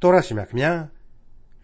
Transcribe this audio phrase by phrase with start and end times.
[0.00, 0.72] တော်ရရှိမြခင်ဗျာ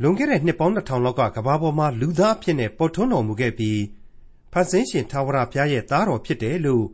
[0.02, 3.81] လွန်ခဲ့တဲ့နှစ်ပေါင်း2000လောက်ကကဘာပေါ်မှာလူသားဖြစ်နေပေါ်ထွန်းတော်မူခဲ့ပြီး
[4.53, 6.85] ဖန်ဆင်းရှင်သာဝရဘုရားရဲ့သားတော်ဖြစ်တယ်လို့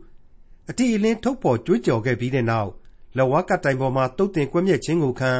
[0.69, 2.69] အတိအလင်းထုတ်ပေါ်ကြွေးကြော်ခဲ့ပြီးတဲ့နောက်
[3.17, 5.31] လဝကတိုင်ပေါ်မှာတုတ်တင်ကွက်မြက်ခြင်းကိုခံ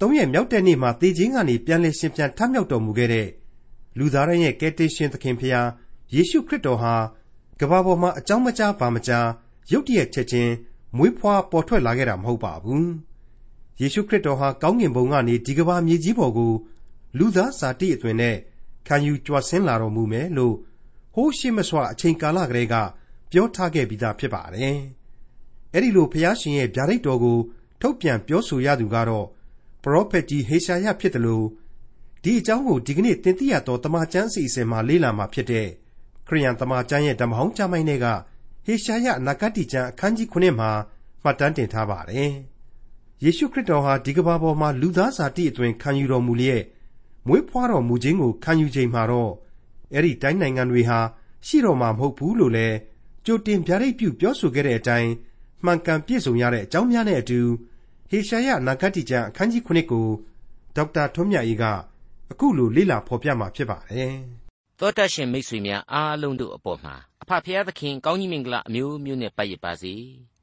[0.00, 3.28] သုံးရက်မြောက်တဲ့နေ့မှာတေခြင်းကနေပြန်လည်ရှင်ပြန်ထမြောက်တော်မူခဲ့တဲ့
[3.98, 5.68] လူသားရဲ့ကယ်တင်ရှင်သခင်ဖျား
[6.14, 6.94] ယေရှုခရစ်တော်ဟာ
[7.60, 9.26] ကဘာပေါ်မှာအကြောင်းမကြားပါမကြား
[9.72, 10.52] ရုတ်တရက်ချက်ချင်း
[10.96, 13.05] မွေးဖွားပေါ်ထွက်လာခဲ့တာမဟုတ်ပါဘူး
[13.80, 16.52] ယေရှုခရစ်တော်ဟာ ကောင်းကင်ဘုံကနေ ဒီကဘာမြေကြီးပေါ်ကို
[17.18, 18.36] လူသားစာတိအသွင်နဲ့
[18.86, 20.54] ခံယူကြွဆင်းလာတော်မူမယ်လို့
[21.14, 22.74] ဟိုးရှိမစွာအချိန်ကာလကလေးက
[23.30, 24.78] ပြောထားခဲ့ပြီးသားဖြစ်ပါတယ်။
[25.72, 27.38] အဲ့ဒီလိုဖျားရှင်ရဲ့ ဗျာဒိတ်တော်ကို
[27.80, 29.26] ထုတ်ပြန်ပြောဆိုရသူကတော့
[29.82, 31.46] ပရောဖက်ကြီး ဟေရှာယဖြစ်တယ်လို့
[32.22, 35.68] ဒီအကြောင်းကို ဒီကနေ့တင်ပြရတော့တမန်ကျမ်းစီအစဉ်မှာ လေ့လာမှာဖြစ်တဲ့
[36.26, 38.06] ခရိယန်တမန်ကျမ်းရဲ့ ဓမ္မဟောင်းကျမ်းပိုင်းတွေက
[38.66, 40.70] ဟေရှာယ အနာဂတ်ကျမ်း အခန်းကြီး9မှာ
[41.22, 42.34] မှတ်တမ်းတင်ထားပါတယ်။
[43.24, 46.62] ယေရှုခရစ်တော်ဟာဒီကဘာပေါ်မှာလူသားစာတိအသွင်ခံယူတော်မူလျက်
[47.26, 49.32] မွေးဖွားတော်မူခြင်းကိုခံယူချိန်မှာတော့
[49.92, 50.98] အဲ့ဒီတိုင်းနိုင်ငံတွေဟာ
[51.46, 52.76] ရှိတော်မှာမဟုတ်ဘူးလို့လည်း
[53.24, 55.10] ကြိုတင်ဗျာဒိတ်ပြုပြောဆိုခဲ့တဲ့အတိုင်း
[55.64, 57.40] မှန်ကန်ပြည့်စုံရတဲ့အကြောင်းများနဲ့အတူ
[58.10, 60.06] ဟေရှာယနာဂတိကျမ်းအခန်းကြီး9ကို
[60.76, 61.64] ဒေါက်တာထွန်းမြတ်အေးက
[62.32, 64.14] အခုလိုလေ့လာဖော်ပြมาဖြစ်ပါတယ်။
[64.80, 69.94] သောတရှင်မိတ်ဆွေများအားလုံးတို့အပေါ်မှာအဖဖရာသခင်ကောင်းကြီးမင်္ဂလာအမျိုးမျိုးနဲ့ပတ်ရပါစေ။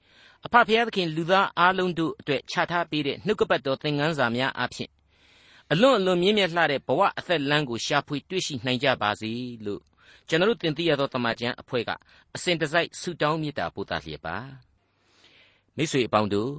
[0.45, 4.89] အဖဖရာသခင်လူသားအားလုံးတို့အတွက်ခြားထားပေးတဲ့နှုတ်ကပတ်တော်သင်ခန်းစာများအဖြစ်
[5.71, 9.31] အလွန်အလွန်မြင့်မြတ်လှတဲ့ဘဝအသက်လမ်းကိုရှာဖွေတွေ့ရှိနိုင်ကြပါစေ
[9.65, 9.81] လို့
[10.27, 11.89] ကျွန်တော်တို့တင်ပြရသောတမန်ကျန်အဖွဲ့က
[12.35, 14.37] အစဉ်တစိုက်ဆုတောင်းမေတ္တာပို့သလျက်ပါ
[15.75, 16.51] မိတ်ဆွေအပေါင်းတို့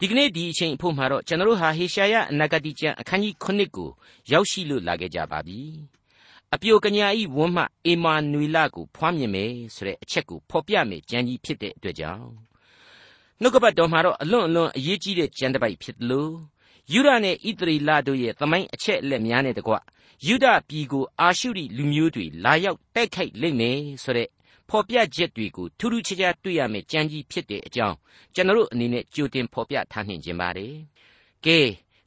[0.00, 3.90] ဒီကနေ့ဒီအချိန်အဖို့မှာတော့ကျွန်တော်တို့ဟာဟေရှာယအနာဂတိကျမ်းအခန်းကြီး9ကို
[4.32, 5.60] ရောက်ရှိလို့လာခဲ့ကြပါပြီ
[6.54, 12.26] အပြိုကညာဤဝန်းမှအေမာနွေလကိုဖွားမြင်မယ်ဆိုတဲ့အချက်ကိုဖော်ပြမယ်ကြံကြီးဖြစ်တဲ့အတွက်ကြောင့်
[13.44, 16.32] နှုတ်ကပတ်တော်မှာတော့အလွန်အလွန်အရေးကြီးတဲ့ကြံတစ်ပိုက်ဖြစ်လို့
[16.92, 19.74] ယူဒနဲ့ဣသရေလတို့ရဲ့သမိုင်းအချက်အလက်များနဲ့တကွ
[20.26, 24.28] ယူဒပြည်ကိုအာရှုရိလူမျိုးတွေလာရောက်တိုက်ခိုက်လိမ့်မယ်ဆိုတဲ့
[24.68, 27.96] ဖော်ပြချက်တွေကိုထူးထူးခြားခြားတွေ့ရမယ်ကြံကြီးဖြစ်တဲ့အကြောင်း
[28.34, 30.74] ကျွန်တော်တို့အနေနဲ့ကြိုတင်ဖော်ပြထားနှင်ခြင်းပါတယ်။
[31.44, 31.58] ကဲ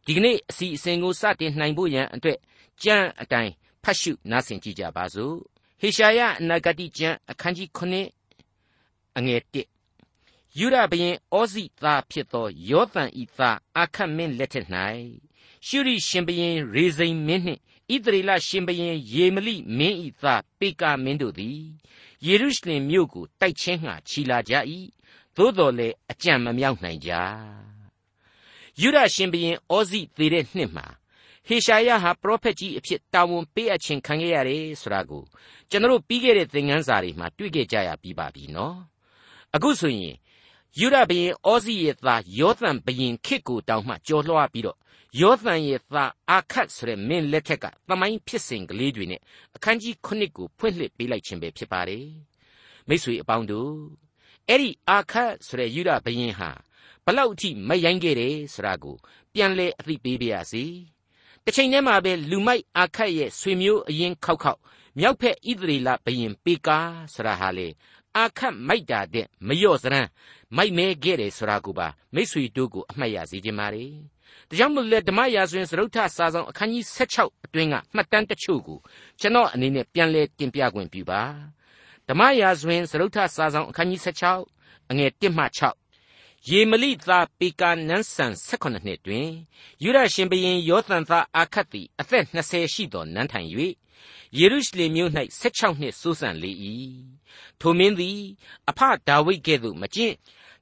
[0.06, 2.38] ဒီကနေ့အစီအစဉ်ကိုစတင်နိုင်ဖို့ရန်အတွက်
[2.84, 3.52] ကြံအတိုင်း
[3.84, 5.36] ဖတ်ရှုနားဆင်ကြကြပါစို့။
[5.82, 9.77] ဟေရှာယအနာဂတိကျမ်းအခန်းကြီး9အငယ်1
[10.60, 14.68] ယုဒဘရင်ဩဇိသားဖြစ်သောယောသန်ဤသားအခတ်မင်းလက်ထက်၌
[15.68, 17.62] ရှုရိရှင်ဘရင်ရေဇိန်မင်းနှင့်
[17.94, 21.60] ဣသရေလရှင်ဘရင်ယေမလိမင်းဤသားပေကာမင်းတို့သည်
[22.26, 24.54] ယေရုရှလင်မြို့ကိုတိုက်ချင်းငှာချီလာကြ၏
[25.36, 27.12] သို့တော်လည်းအကြံမမြောက်နိုင်ကြ
[28.82, 30.88] ယုဒရှင်ဘရင်ဩဇိသေတဲ့နှစ်မှာ
[31.48, 35.24] ဟေရှာယဟာပရောဖက်ကြီးအဖြစ်တာဝန်ပေးအပ်ခြင်းခံခဲ့ရတယ်ဆိုတာကို
[35.70, 38.78] ကျွန်တော်ပြီးခဲ့တဲ့သင်ခန်းစာတွေမှာတွေ့ခဲ့ကြရပြီးပါပြီနော်
[39.56, 40.16] အခုဆိုရင်
[40.80, 44.78] ယုဒဘရင်ဩဇိရဲ့သားယောသန်ဘရင်ခေတ်ကိုတောင်မှကြော်လွှားပြီးတော့
[45.22, 49.22] ယောသန်ရဲ့သားအာခတ်ဆိုတဲ့မင်းလက်ထက်ကသမိုင်းဖြစ်စဉ်ကလေးတွေနဲ့
[49.56, 52.08] အခန်းကြီး9ကိုဖွင့်လှစ်ပေးလိုက်ခြင်းပဲဖြစ်ပါတယ်
[52.88, 53.74] မိษွေအပေါင်းတို့
[54.48, 56.50] အဲ့ဒီအာခတ်ဆိုတဲ့ယုဒဘရင်ဟာ
[57.06, 58.96] ဘလောက်အထိမယိုင်းခဲ့တယ်ဆိုတာကို
[59.34, 60.66] ပြန်လဲအသိပေးပါရစေ
[61.44, 64.60] တစ်ချိန်တည်းမှာပဲလူမိုက်အာခတ်ရဲ့ဆွေမျိုးအရင်ခောက်ခောက်
[65.00, 66.80] မြောက်ဖက်ဣသရေလဘရင်ပေကာ
[67.14, 67.68] ဆိုတာဟာလေ
[68.16, 70.08] အာခတ်မိုက်တာတဲ့မလျော့စရန်
[70.56, 73.86] မိုက်မဲခဲ့တယ်ဆိုတာကိုပါမိษွေတို့ကိုအမှတ်ရစေခြင်းပါ रे
[74.50, 78.80] ဒါကြောင့်မို့လဲဓမ္မရာဇဝင်စရုပ်ထစာဆောင်အခန်းကြီး16အတွင်းကမှတ်တမ်းတချို့ကို
[79.20, 81.22] ကျွန်တော်အနေနဲ့ပြန်လည်တင်ပြခွင့်ပြုပါ
[82.10, 84.02] ဓမ္မရာဇဝင်စရုပ်ထစာဆောင်အခန်းကြီး
[84.46, 85.46] 16အငယ်1မှ
[85.96, 89.28] 6ယေမလိသားပေကာနန်းဆန်18နှစ်တွင်
[89.84, 93.50] ယူရရှင်ဘရင်ယောသန်သားအာခတ်သည်အသက်20ရှိသောနန်းထိုင်၍
[94.38, 96.52] ယေရုရှလင်မြို့၌16နှစ်စိုးစံလေ၏
[97.60, 98.20] ထိုမင်းသည်
[98.70, 100.16] အဖဒါဝိဒ်ကဲ့သို့မကျင့်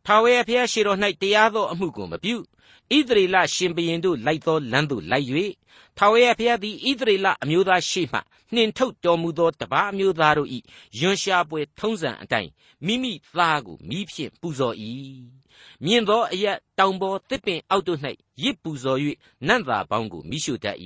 [0.05, 5.27] ထာဝရဘုရားရှေတော်၌တရားသောအမှုကိုမပြုဣသရေလရှင်ဘရင်တို့လိုက်သောလမ်းသို့လိုက်၍
[5.97, 8.19] ထာဝရဘုရားသည်ဣသရေလအမျိုးသားရှေ့မှ
[8.53, 10.49] နှင်ထုတ်တော်မူသောတပါးအမျိုးသားတို့၏
[10.99, 12.51] ယွန်ရှာပွဲထုံးစံအတိုင်း
[12.85, 14.75] မိမိသားကိုမိဖြင့်ပူဇော်၏
[15.85, 17.99] မြင့်သောအရက်တောင်ပေါ်တစ်ပင်အောက်တို့၌
[18.43, 18.99] ရစ်ပူဇော်၍
[19.47, 20.77] နန့်သာပေါင်းကိုမိရှုတတ်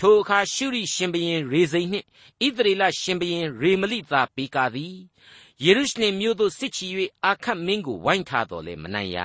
[0.00, 2.06] ထိုအခါရှုရိရှင်ဘရင်ရေဇိန်နှင့်
[2.46, 4.96] ဣသရေလရှင်ဘရင်ရေမလိသားပေကာသည်
[5.62, 6.86] ယေရုရှလင်မြို့သို့စစ်ချီ၍
[7.24, 9.18] အာခတ်မင်းကိုဝိုင်းထားတော်လဲမနိုင်ရ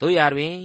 [0.00, 0.56] တို့ရတွင်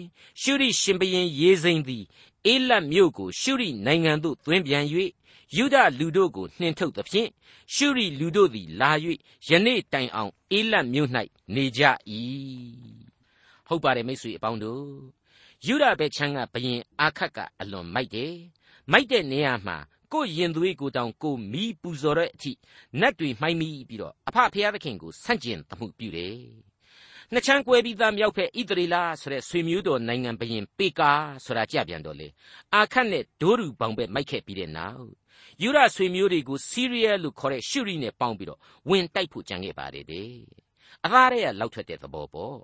[0.41, 2.03] ရှုရိရှင်ဘရင်ရေဇိန်သည်
[2.45, 4.85] အေလတ်မြို့ကိုရှုရိနိုင်ငံသို့သွင်းပြန်၍
[5.55, 7.29] ယုဒလူတို့ကိုနှင်ထုတ်သဖြင့်
[7.75, 8.91] ရှုရိလူတို့သည်လာ၍
[9.47, 11.09] ယနေ့တိုင်အောင်အေလတ်မြို့၌
[11.55, 11.81] နေကြ၏
[13.67, 14.85] ဟုတ်ပါတယ်မိတ်ဆွေအပေါင်းတို့
[15.65, 18.35] ယုဒဘဲချမ်းကဘရင်အာခတ်ကအလွန်မိုက်တယ်
[18.91, 19.77] မိုက်တဲ့နေရာမှာ
[20.13, 22.52] ကိုရင်သွေးကိုတောင်ကိုမီးပူဇော်တဲ့အထိ
[23.00, 26.38] နတ်တွေမှိုင်းမိပြီးတော့အဖဖျားသခင်ကိုဆန့်ကျင်သမှုပြုတယ်
[27.34, 31.12] နှစ်ချမ်းကွဲပြီးသားမြောက်ဖက်ဣသရေလဆိုတဲ့ဆွေမျိုးတော်နိုင်ငံဘရင်ပေကာ
[31.46, 32.28] ဆိုတာကြပြန်တော့လေ
[32.74, 35.08] အာခတ်နဲ့ဒိုးရူပေါင်ပဲမိုက်ခဲ့ပြီးတဲ့နောက်
[35.62, 38.60] ယူရဆွေမျိုးတွေကိုစီးရီးယားလို့ခေါ်တဲ့ရှုရီနဲ့ပေါင်းပြီးတော့
[38.90, 40.30] ဝင်တိုက်ဖို့ကြံခဲ့ပါတယ်တဲ့
[41.06, 42.58] အသားရဲကလောက်ထွက်တဲ့သဘောပေါ့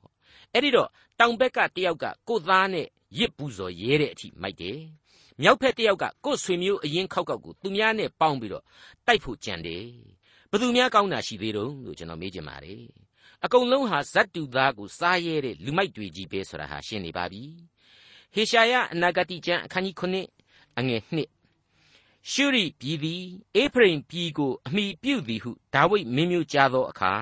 [0.53, 0.89] အဲ့ဒီတော့
[1.19, 2.87] တောင်ဘက်ကတယောက်ကကိုသားနဲ့
[3.19, 4.79] ရစ်ပူဇော်ရဲတဲ့အထိမိုက်တယ်
[5.41, 8.63] မြောက်ဖက်တယောက်ကကို့ဆွေမျိုးအရင်ခောက်ကောက်ကိုသူများနဲ့ပေါင်းပြီးတော့
[9.07, 9.85] တိုက်ဖို့ကြံတယ်
[10.51, 12.83] ဘသူများကောင်းတာရှိသေးတုံးလို့ကျွန်တော်မေးချင်ပါတယ်
[13.45, 17.43] အကုန်လုံးဟာဇတ်တူသားကိုစားရဲတဲ့လူမိုက်တွေကြီးပဲဆိုတာဟာရှင်းနေပါပြီ
[18.33, 23.23] ဟေရှာယအနာဂတိကျမ်းအခန်းကြီး9အငယ်1ရှုရိပြည်သည်
[23.55, 27.13] အေဖရိမ်ပြည်ကိုအမိပြုသည်ဟုဒါဝိဒ်မင်းမျိုးကြားသောအခါ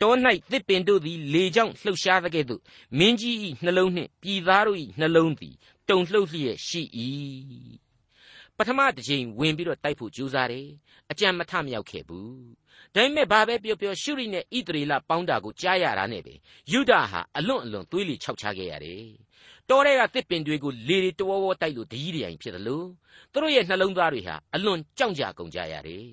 [0.00, 0.12] တော၌
[0.50, 2.60] သစ်ပင်တို့သည်လေကြောင့်လှုပ်ရှားသကဲ့သို့
[2.98, 5.54] မင်းကြီး၏နှလုံးနှင့်ပြည်သားတို့၏နှလုံးသည်
[5.88, 6.82] တုန်လှုပ်လျက်ရှိ၏
[8.56, 10.68] ပထမတစ်ချိန်ဝင်ပြီးတော့တိုက်ဖို့ကြိုးစားတယ်
[11.10, 12.34] အကြံမထမြောက်ခဲ့ဘူး
[12.94, 16.34] ဒါပေမဲ့ဘာပဲပြောပြောရှုရိနဲ့ဣသရေလပေါင်းတာကိုကြားရတာနဲ့ပဲ
[16.72, 19.04] ယုဒဟာအလွန်အလွန်သွေးလီခြောက်ခြားခဲ့ရတယ်
[19.68, 22.86] တောထဲကတစ်ပင်တွေကိုလေတွေတဝဝတိုက်လို့တကြီးတိုင်ဖြစ်တယ်လို့
[23.32, 26.06] သူတို့ရဲ့နှလုံးသားတွေဟာအလွန်ကြောက်ကြကုန်ကြရတယ်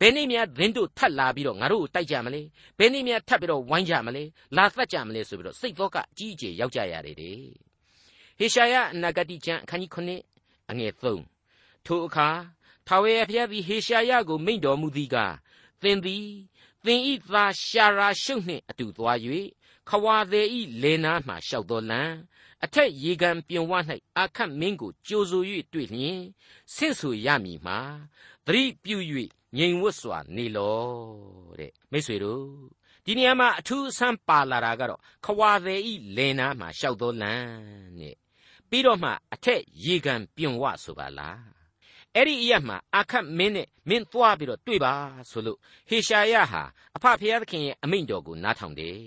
[0.00, 2.40] ဘယ်နည်းများသင်တို့ထပ်လာပြီးတော့ငါတို့ကိုတိုက်ကြမလဲ
[2.78, 4.22] ဘယ်နည်းများထပ်ပြီးတော့ဝိုင်းကြမလဲ
[4.56, 7.69] လာသတ်ကြမလဲဆိုပြီးတော့စိတ်သောကအကြီးအကျယ်ရောက်ကြရတယ်တဲ့
[8.42, 12.28] ဟေရှာယအနာဂတိကျမ်းအခန်းကြီး9အငယ်3ထိုအခါ
[12.86, 15.34] ထာဝရဘုရားသည်ဟေရှာယကိုမိန့်တော်မူသည်ကား
[15.82, 16.26] သင်သည်
[16.84, 19.18] သင်ဤသားရှာရာရှုပ်နှင့်အတူသွား၍
[19.88, 22.02] ခဝါသည်ဤလေနာမှလျှောက်တော်လံ
[22.64, 23.72] အထက်ရေကန်ပြင်ဝ၌
[24.16, 26.20] အာခတ်မင်းကိုကြိုဆို၍တွေ့လျင်
[26.74, 27.78] ဆင့်ဆိုရမည်မှာ
[28.46, 28.96] သတိပြု၍
[29.56, 30.84] ငြိမ်ဝတ်စွာနေလော
[31.58, 32.44] တဲ့မိတ်ဆွေတို့
[33.04, 37.34] ဒီနေရာမှာအထူးအဆန်းပါလာတာကတော့ခဝါသည်ဤလေနာမှလျှောက်တော်လံ
[37.98, 38.14] တဲ့
[38.70, 41.40] ပြီးတော့မှအထက်ရေကန်ပြင်ဝဆိုပါလား
[42.16, 44.94] အဲ့ဒီအရက်မှာအာခတ်မင်းနဲ့မင်းသွားပြီးတော့တွေ့ပါ
[45.30, 45.58] ဆိုလို့
[45.88, 46.62] ဟေရှာယဟာ
[46.96, 49.00] အဖဖျားသခင်ရဲ့အမိန့်တော်ကိုနားထောင်တယ်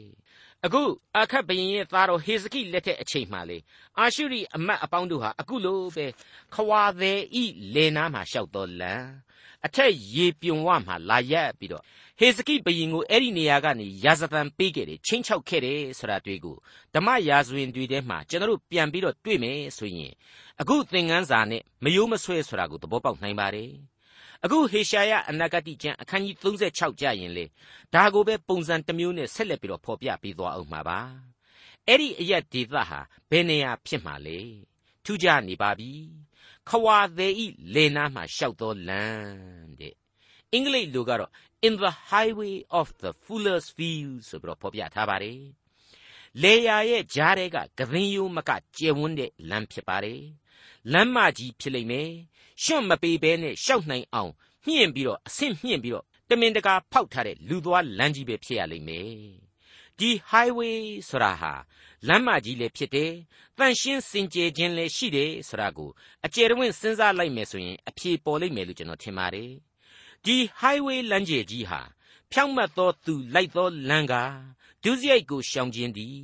[0.66, 0.84] အခု
[1.20, 3.58] အခတ်ဘရင်ရဲ့သားတော်ဟေဇကိလက်ထက်အချိန်မှလေ
[4.00, 6.06] အာရှုရိအမတ်အပေါင်းတို့ဟာအခုလိုပဲ
[6.54, 7.44] ခွာသည်ဤ
[7.74, 8.94] လေနာမှာလျှောက်တော်လံ
[9.66, 11.84] အထက်ရေပြုံဝမှာလာရက်ပြီးတော့
[12.20, 16.56] ဟေဇကိဘရင်ကိုအဲ့ဒီနေရာကနေရာဇသံပေးခဲ့တယ်ချင်းချောက်ခဲ့တယ်ဆိုတာတွေ့ကို
[16.94, 20.12] ဓမ္မရာဇဝင်တွေထဲမှာကျွန်တော်တို့ပြန်ပြီးတော့တွေ့မယ်ဆိုရင်
[20.62, 23.72] အခုသင်ခန်းစာနဲ့မယိုးမဆွဲဆိုတာကိုသဘောပေါက်နိုင်ပါတယ်
[24.44, 27.46] အခုဟေရှာယအနာဂတိကျမ်းအခန်းကြီး36ကြရင်လေ
[27.94, 31.00] ဒါကိုပဲပုံစံတစ်မျိုးနဲ့ဆက်လက်ပြီးတော့ဖော်ပြပေးသွားအောင်မှာပါ
[31.88, 33.00] အဲ့ဒီအရက်ဒေသဟာ
[33.30, 34.40] ဘယ်နေရာဖြစ်မှာလဲ
[35.06, 35.92] ထူးခြားနေပါပြီ
[36.70, 39.94] ခဝါသေးဤလေနာမှာရှောက်သောလမ်းတဲ့
[40.52, 41.32] အင်္ဂလိပ်လိုကတော့
[41.68, 45.42] in the highway of the fuller's field ဆိုပြီးတော့ဖော်ပြထားပါတယ်
[46.42, 50.22] လေယာရဲ့ကြားထဲကကသင်းယိုးမကကျယ်ဝန်းတဲ့လမ်းဖြစ်ပါတယ်
[50.94, 52.10] လမ်းမကြီးဖြစ်လိမ့်မယ်
[52.64, 54.32] ရွှွန့်မပေဘဲနဲ့ရှောက်နိုင်အောင်
[54.66, 59.14] မြင့်ပြီးတော့အဆင့်မြင့်ပြီးတော့တမင်တကာဖောက်ထားတဲ့လူသွားလမ်းကြီးပဲဖြစ်ရလိမ့်မယ်
[60.00, 60.80] ဒီ highway
[61.10, 61.54] ဆိုတာဟာ
[62.08, 63.12] လမ်းမကြီးလည်းဖြစ်တယ်။
[63.58, 65.90] တန်ရှင်းစင်ကြယ်ခြင်းလည်းရှိတယ်ဆိုတာကို
[66.26, 69.52] အကျယ်တဝင့်စဉ်းစားလိုက်မယ်ဆိုရင်အဖြေပေါ်လိမ့်မယ်လို့ကျွန်တော်ထင်ပါတယ်။
[70.26, 71.82] ဒီ highway လမ်းကြီးကြီးဟာ
[72.32, 74.14] ဖြောင့်မတ်သောသူလိုက်သောလမ်းက
[74.84, 76.24] ဒုစရိုက်ကိုရှောင်ခြင်းသည်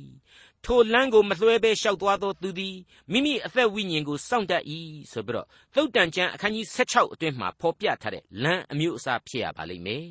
[0.64, 2.76] ထိုလမ်းကိုမလွှဲဘဲရှောက်သွားသောသူသည်
[3.12, 4.64] မိမိအသက်ဝိညာဉ်ကိုစောင့်တတ်၏
[5.12, 10.04] ဆိုပြီးတော့သုတ်တန်ကျမ်းအခန်းကြီး16အတွင်းမှာဖော်ပြထားတဲ့လမ်းအမျိုးအစားဖြစ်ရပါလိမ့်မယ်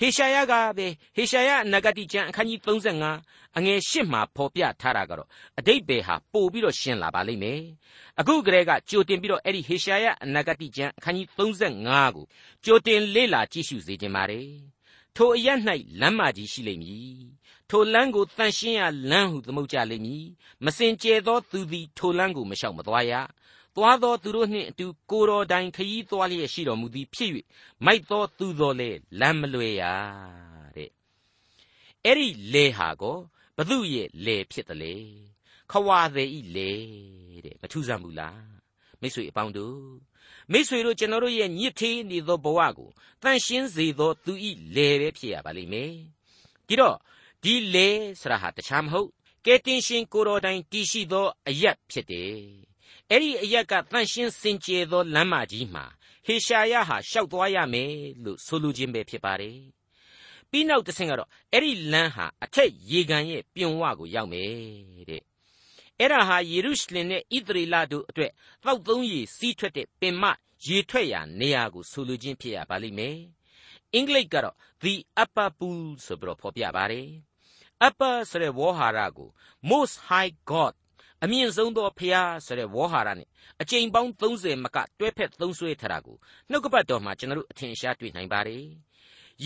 [0.00, 0.86] ဟေရှာယကပဲ
[1.16, 2.60] ဟေရှာယနဂတိကျမ်းအခန်းကြီး
[3.06, 7.62] 35အငယ်8မှာဖော်ပြထားတာကတော့အတိတ်ပဲဟာပို့ပြီးတော့ရှင်းလာပါလိမ့်မယ်
[8.20, 12.24] အခုကလေးကကြိုတင်ပြီးတော့အဲ့ဒီဟေရှာယအနာဂတိကျမ်းအခန်းကြီး35ကို
[12.64, 14.48] ကြိုတင်လေ့လာကြည့်ရှုစေခြင်းပါတယ်
[15.16, 15.48] ထိုအရ၌
[16.00, 17.18] လမ်းမကြီးရှိလိမ့်မည်
[17.70, 20.24] ထိုလမ်းကိုတန်ရှင်းရလမ်းဟုသမုတ်ကြလိမ့်မည်
[20.64, 23.12] မစင်ကြဲသောသူသည်ထိုလမ်းကိုမလျှောက်မသွားရ
[23.76, 27.30] သွားသောသူတို့နှင့်အတူ ကိုတော်တိုင်ခရီးသွားလျက်ရှိတော်မူသည်ဖြစ်၍
[27.84, 29.84] မိုက်သောသူတော်လေလမ်းမလွဲရ
[30.76, 30.90] တဲ့
[32.04, 33.16] အဲ့ဒီလေဟာကို
[33.56, 34.94] ဘသူရဲ့လေဖြစ်တယ်လေ
[35.70, 36.72] ခဝါသေးဤလေ
[37.44, 38.42] တဲ့မထူးဆန်းဘူးလား
[39.00, 39.80] မိတ်ဆွေအပေါင်းတို့
[40.52, 42.90] မိတ်ဆွေတို့ကျွန်တော်တို့ရဲ့ညစ်ထေးနေသောဘဝကို
[43.22, 45.92] တန်ရှင်းစေသောသူဤလေပဲဖြစ်ရပါလိမ့်မယ်
[46.66, 46.96] ဒီတော့
[47.42, 47.88] ဒီလေ
[48.20, 49.08] ဆရာဟာတခြားမဟုတ်
[49.46, 52.69] ကဲတင်ရှင်ကိုတော်တိုင်တည်ရှိသောအရက်ဖြစ်တယ်
[53.12, 55.84] အဲ့ဒီအရက်ကတန်ရှင်းစင်ကြယ်သောလမ်းမကြီးမှာ
[56.26, 57.92] ဟေရှာယဟာရှောက်သွားရမယ်
[58.24, 59.58] လို့ဆိုလိုခြင်းပဲဖြစ်ပါတယ်
[60.50, 64.50] ပြီးနောက်တစ်ဆင့်ကတော့အဲ့ဒီလမ်းဟာအထက်ရေကန်ရဲ့ပြင်ဝကိုရောက်မယ်
[65.10, 65.22] တဲ့
[65.98, 68.32] အဲ့ဒါဟာယေရုရှလင်နဲ့ဣသရေလတို့အတွက်
[68.64, 70.24] တောက်သုံးရေစီးထွက်တဲ့ပင်မ
[70.66, 73.18] ရေထွက်ရာနေရာကိုဆိုလိုခြင်းဖြစ်ရပါလိမ့်မယ်
[73.94, 77.08] အင်္ဂလိပ်ကတော့ the upper pool ဆိုပြီးတော့ဖော်ပြပါတယ်
[77.86, 79.28] upper ဆိုတဲ့ဝေါ်ဟာရကို
[79.70, 80.74] most high god
[81.24, 83.28] အမြင့်ဆုံးသောဖျားဆိုတဲ့ဝေါ်ဟာရနဲ့
[83.60, 86.16] အကြိမ်ပေါင်း30မကတွဲဖက်သုံးဆွဲထားတာကို
[86.50, 88.64] နှုတ်ကပတ်တော်မှာကျွန်တော်တို့အထင်ရှားတွေ့နိုင်ပါတယ်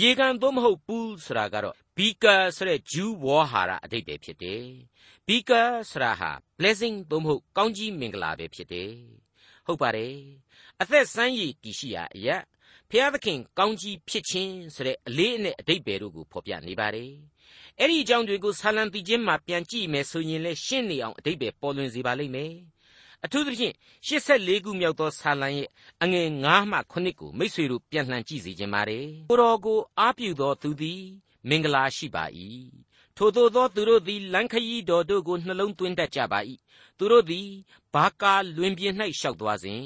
[0.01, 4.65] ရေကန်သို့မဟုတ်ပူးဆိုတာကတော့ဘီကာဆိုတဲ့ဂျူးဝေါ်ဟာရအတိတ်ပဲဖြစ်တယ်
[5.27, 8.93] ဘီကာဆိုတာဟာ blessing သို့မဟုတ်ကောင်းကြီးမင်္ဂလာပဲဖြစ်တယ်
[9.67, 10.15] ဟုတ်ပါတယ်
[10.81, 12.37] အသက်ဆန်းရည်တည်ရှိရာအရာ
[12.97, 17.13] ဖျားသခင်ကောင်းကြီးဖြစ်ခြင်းဆိုတဲ့အလေးအနက်အတိတ်ပဲတို့ကိုဖော်ပြနေပါတယ်
[17.79, 22.53] အဲ့ဒီအကြောင်းတွေကိုဆာလံတီချင်းမှာပြန်ကြည့်မယ်ဆိုရင်လည်းရှင်းနေအောင်အတိတ်ပဲပေါ်လွင်စေပါလိမ့်မယ်
[23.25, 23.75] အထူးသဖြင့်
[24.07, 25.69] 84ခုမြောက်သောဆာလံရဲ့
[26.03, 31.03] အငယ်9မှ9ကိုမိษွေတို့ပြန်လှန်ကြည့်စေခြင်းပါတယ်ကိုတော်ကိုအားပြုသောသူသည်
[31.49, 32.25] မင်္ဂလာရှိပါ၏
[33.17, 36.41] ထိုသို့သောသူတို့သည်လမ်းခရီးတော်တို့ကိုနှလုံးသွင်းတတ်ကြပါ၏
[36.99, 37.49] သူတို့သည်
[37.95, 39.83] ဘာကာလွင်ပြင်၌ရှောက်သွားစဉ်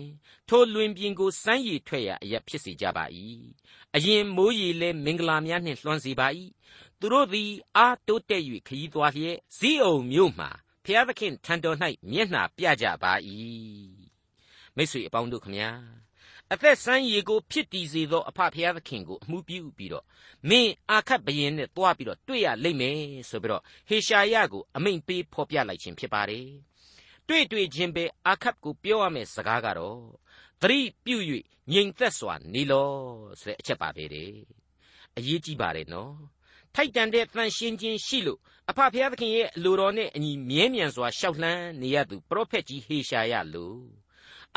[0.49, 3.05] ထိုလွင်ပြင်ကိုစမ်းရည်ထွက်ရာအရက်ဖြစ်စေကြပါ၏
[3.97, 6.29] အရင်မိုးရီလဲမင်္ဂလာများနှင့်လွှမ်းစေပါ၏
[7.01, 10.47] သူတို့သည်အားတိုးတက်၍ခရီးသွားလျက်ဇီးအုံမြို့မှ
[10.85, 11.77] ဖျားသခင်ထံတော်၌
[12.11, 13.13] မျက်နှာပြကြပါ၏
[14.77, 15.71] မိတ်ဆွေအပေါင်းတို့ခမညာ
[16.55, 20.05] အသက်ဆန်းရီကိုဖြစ်တည်စေသောအဖဖျားသခင်ကိုအမှုပြုပြီးတော့
[20.49, 22.99] မင်းအာခတ်ဘရင်နဲ့တွားပြီးတော့တွေ့ရလိမ့်မယ်
[23.31, 26.47] ဆိုပြီးတော့ဟေရှာယကိုအမိန်ပေးဖော်ပြလိုက်ခြင်းဖြစ်ပါတယ်
[27.29, 29.99] တွေ့တွေ့ချင်းပဲအာခတ်ကိုပြောရမယ့်စကားကတော့
[30.63, 31.17] သတိပြု၍
[31.73, 32.91] ငြိမ်သက်စွာနေလော
[33.41, 34.33] ဆိုတဲ့အချက်ပါပဲတဲ့
[35.17, 36.15] အရေးကြီးပါတယ်နော်
[36.75, 38.41] ထိုက်တန်တဲ့တန်ရှင်းခြင်းရှိလို့
[38.71, 44.08] အဖဖျားသခင်ရဲ့အလိုတော်နဲ့အညီမြဲမြံစွာရှောက်လှမ်းနေရသူပရောဖက်ကြီးဟေရှာယလို့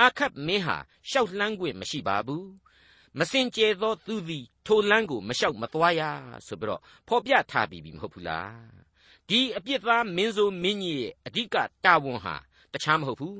[0.01, 0.77] အာခတ်မင်းဟာ
[1.09, 2.49] ရှောက်လှမ်းခွင့်မရှိပါဘူး
[3.19, 6.01] မစင်ကြဲသောသူသည်ထိုလမ်းကိုမလျှောက်မသွားရ
[6.47, 8.55] ဆိုပြီးတော့ဖော်ပြထားပြီးပြီမဟုတ်ဘူးလား
[9.29, 11.55] ဒီအပြစ်သားမင်းဆိုမင်းကြီးရဲ့အဓိက
[11.85, 12.35] တာဝန်ဟာ
[12.73, 13.37] တခြားမဟုတ်ဘူး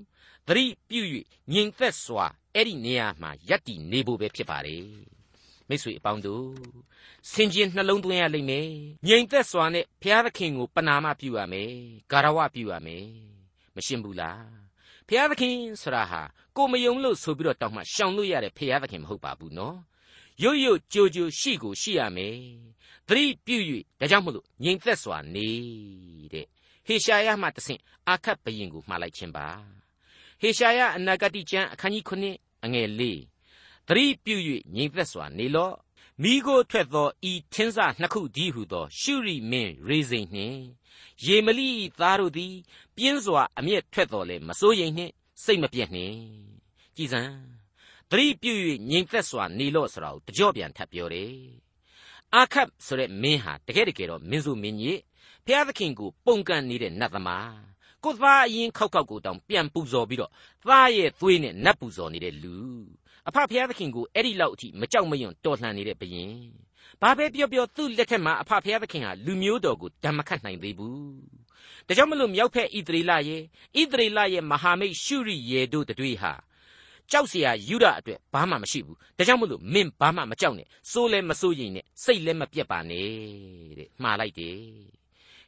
[0.48, 1.02] သတိပြု၍
[1.52, 2.26] ငြိမ်သက်စွာ
[2.56, 4.88] အဲ့ဒီနေရာမှာယက်တည်နေဖို့ပဲဖြစ်ပါတယ်
[5.68, 6.48] မိတ်ဆွေအပေါင်းတို့
[7.32, 8.70] စင်ကျင်နှလုံးသွင်းရလိမ့်မယ်
[9.08, 11.72] ငြိမ်သက်စွာနဲ့ဘုရားသခင်ကိုပနာမပြုရမယ်
[12.12, 13.08] ဂါရဝပြုရမယ်
[13.76, 14.46] မရှင်းဘူးလား
[15.08, 16.22] ဘုရားသခင်ဆိုတာဟာ
[16.56, 19.78] ကိုမယုံလို့ဆိုပြီးတော့တောင်းမှရှောင်လို့ရတဲ့ဘုရားသခင်မဟုတ်ပါဘူးနော်
[20.42, 22.38] ရွတ်ရွတ်ကြိုကြိုရှိကိုရှိရမယ်
[23.08, 23.58] သတိပြု၍
[24.00, 25.50] ဒါကြောင့်မလို့ငြိမ်သက်စွာနေ
[26.34, 26.46] တဲ့
[26.88, 29.48] ဟေရှာယမှတဆင့်အာခတ်ဘယင်ကိုမှားလိုက်ခြင်းပါ
[30.42, 33.02] ဟေရှာယအနာဂတိကျမ်းအခန်းကြီး9အငယ်၄
[33.88, 34.36] သတိပြု၍
[34.76, 35.76] ငြိမ်သက်စွာနေလော့
[36.22, 40.62] မိကိုထွက်သောဤထင်းစနှစ်ခုဒီဟုသော ရှုရိမင်းရေစိန်နှင့်
[41.26, 42.56] ယေမလိသားတို့သည်
[42.96, 46.18] ပြင်းစွာအမျက်ထွက်တော်လဲမစိုးရိမ်နှင့် စိတ်မပြည့်နှင့်
[46.96, 47.22] ကြည်စံ
[48.10, 48.54] သတိပြု၍
[48.90, 51.34] ငြိမ်သက်စွာနေလော့ဆိုတာကိုတကြော့ပြန်ထပ်ပြောတယ်
[52.36, 55.00] အာခတ်ဆိုတဲ့မင်းဟာတကယ်တကယ်တော့မင်းစုမင်းကြီး
[55.46, 57.54] ဖျားသခင်ကိုပုန်ကန်နေတဲ့နတ်သမား
[58.04, 60.32] ကိုသားအရင်ခောက်ခောက်ကိုတောင်ပြန်ပူဇော်ပြီးတော့
[60.68, 62.56] သားရဲ့သွေးနဲ့နတ်ပူဇော်နေတဲ့လူ
[63.28, 66.36] အဖဖျားသခင်ကိုအဲ့ဒီလောက်အထိမကြောက်မရွံ့တော်လှန်နေတဲ့ဘရင်
[67.03, 70.97] ဘာပဲပြောပြောသူ့လက်ထက်မှာအဖဖျားသခင်ဟာလူမျိုးတော်ကိုဓမ္မခတ်နိုင်သေးဘူး
[71.87, 73.43] ဒါကြောင့်မလို့မြောက်ဖက်ဣသရေလရဲ့
[73.81, 76.33] ဣသရေလရဲ့မဟာမိတ်ရှုရိယေတို့တွေဟာ
[77.11, 83.09] ကြောက်เสียယူဒအတွက်ဘာမှမရှိဘူးဒါကြောင့်မလို့မင်းဘာမှမကြောက်နဲ့စိုးလဲမစိုးရင်နဲ့စိတ်လည်းမပြတ်ပါနဲ့
[83.79, 84.59] တဲ့မှားလိုက်တယ်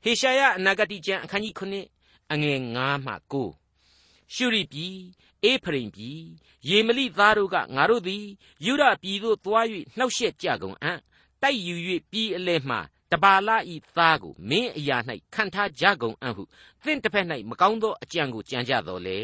[0.02, 4.97] ဟေရှာယအနာဂတိကျမ်းအခန်းကြီး9အငယ်9မှ9ရှုရိပြည်
[5.45, 6.21] အေဖရိမ်ပြည်
[6.68, 8.25] ယေမလိသားတို့ကငါတို့သည်
[8.64, 9.66] ယူဒပြည်သို့သွား၍
[9.97, 10.99] နှောက်ယှက်ကြကုန်အံ့
[11.43, 11.75] တိုက်ယူ၍
[12.12, 12.77] ပြည်အလဲမှ
[13.12, 14.97] တပါလာဤသားကိုမင်းအရာ၌
[15.33, 16.43] ခံထားကြကုန်အံ့ဟု
[16.83, 19.19] သင်တစ်ဖက်၌မကောင်းသောအကြံကိုကြံကြတော်လေ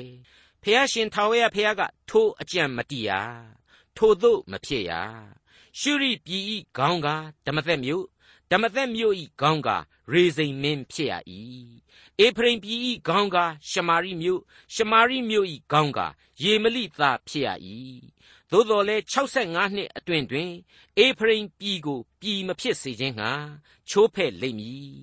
[0.64, 3.10] ဖះရှင်ထာဝရဖះကထိုအကြံမတိရ
[3.98, 4.92] ထိုသို့မဖြစ်ရ
[5.80, 7.08] ရှုရိပြည်ဤခေါင်းက
[7.46, 8.06] ဓမ္မသက်မြို့
[8.52, 9.70] ဓမ္မသက်မြို့ဤခေါင်းက
[10.12, 11.14] ရေစိန်မင်းဖြစ်ရ၏
[12.20, 13.38] အေဖရိမ်ပြည်ဤခေါင်းက
[13.70, 14.42] ရှမာရိမြို့
[14.76, 16.00] ရှမာရိမြို့ဤခေါင်းက
[16.44, 17.50] ယေမလိသားဖြစ်ရ၏
[18.52, 20.52] သို့တော်လဲ65နှစ်အတွင်တွင်
[20.98, 23.32] အေဖရိမ်ပြည်ကိုပြည်မဖြစ်စေခြင်းငှာ
[23.90, 24.94] ချိုးဖဲ့လိမ့်မည်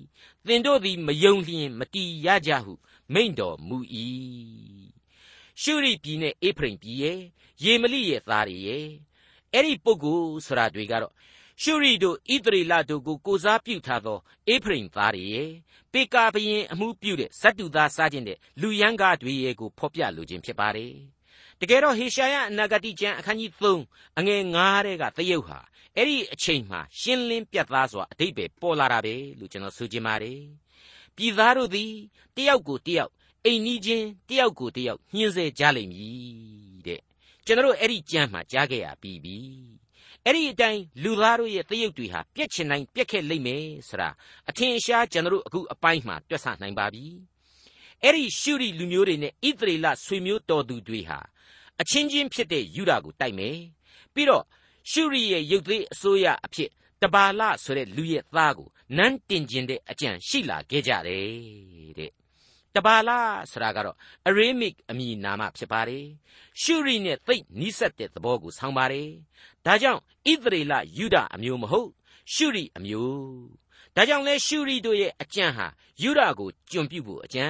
[0.45, 2.73] သင်တို့သည်မယုံလျင်မတီးရကြဟု
[3.13, 3.77] မိန့်တော်မူ၏
[5.61, 7.19] ရှုရိပြည်နဲ့အေဖရိမ်ပြည်ရဲ့
[7.63, 8.87] ယေမလိရဲ့သားတွေရဲ့
[9.53, 11.13] အဲ့ဒီပုဂ္ဂိုလ်ဆိုတာတွေကတော့
[11.61, 15.51] ရှုရိတို့ဣသရေလတို့ကိုကိုစားပြုထားသောအေဖရိမ်သားတွေရဲ့
[15.93, 21.16] ပေကာဘရင်အမှုပြုတဲ့ဇတ်တူသားစားခြင်းတဲ့လူယန်းကားတွေရဲ့ကိုဖော်ပြလိုခြင်းဖြစ်ပါတယ်
[21.61, 23.51] တကယ်တော့ဟေရှာယအနာဂတိကျမ်းအခန်းကြီး
[23.85, 25.59] 3အငယ်9တဲ့ကသရုပ်ဟာ
[25.95, 30.41] အဲ့ဒီအချိန်မှာရှင်းလင်းပြတ်သားစွာအတိတ်ပဲပေါ်လာတာပဲလို့ကျွန်တော်ဆိုချင်ပါတယ်
[31.15, 31.91] ပြည်သားတို့သည်
[32.35, 33.11] တယောက်ကိုတယောက်
[33.45, 37.01] အိမ်နီးချင်းတယောက်ကိုတယောက်ညှင်းဆဲကြလိမ့်မည်တဲ့
[37.45, 39.37] ကျွန်တော်အဲ့ဒီကြမ်းမှာကြားခဲ့ရပြီးပြီ
[40.25, 44.09] အဲ့ဒီအတိုင်းလူသားတို့ရဲ့တရုပ်တွေဟာပြက်ချင်တိုင်းပြက်ခဲ့လိမ့်မယ်ဆိုတာ
[44.49, 47.05] အထင်ရှားကျွန်တော်အခုအပိုင်းမှာတွက်ဆနိုင်ပါပြီ
[48.03, 51.19] အဲ့ဒီရှုရီလူမျိုးတွေနဲ့ဣသရေလဆွေမျိုးတော်သူတွေဟာ
[51.81, 53.57] အချင်းချင်းဖြစ်တဲ့ယူဒာကိုတိုက်မယ်
[54.13, 54.43] ပြီးတော့
[54.91, 56.69] ရှုရီရဲ့ရုပ်သေးအစိုးရအဖြစ်
[57.01, 62.11] တဘာလဆိုတဲ့လူရဲ့သားကိုနန်းတင်ကျင်တဲ့အကြံရှိလာခဲ့ကြတယ်တဲ့
[62.75, 63.19] တဘာလာ
[63.51, 66.05] ဆိုတာကတော့ Aramic အမည်နာမဖြစ်ပါတယ်
[66.61, 69.09] ရှုရိနဲ့သိပ်နီးစပ်တဲ့သဘောကိုဆောင်ပါတယ်
[69.65, 71.89] ဒါကြောင့်ဣသရေလယူဒအမျိုးမဟုတ်
[72.33, 75.67] ရှုရိအမျိုးတဒါကြောင့်လဲရှုရီတို့ရဲ့အကြံဟာ
[76.01, 77.47] ယူရကိုကျွန်ပြုဖို့အကြံ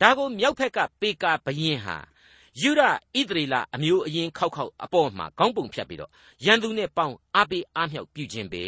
[0.00, 1.96] ဒါကိုမြောက်ဖက်ကပေကာဘယင်ဟာ
[2.62, 6.10] ယူရဣသရေလအမျိုးအရင်ခောက်ခောက်အပေါ်မှာခေါင်းပုံဖြတ်ပြီးတော့
[6.44, 8.64] ရန်သူနဲ့ပေါင်းအားပေးအားမြောက်ပြုခြင်းပဲ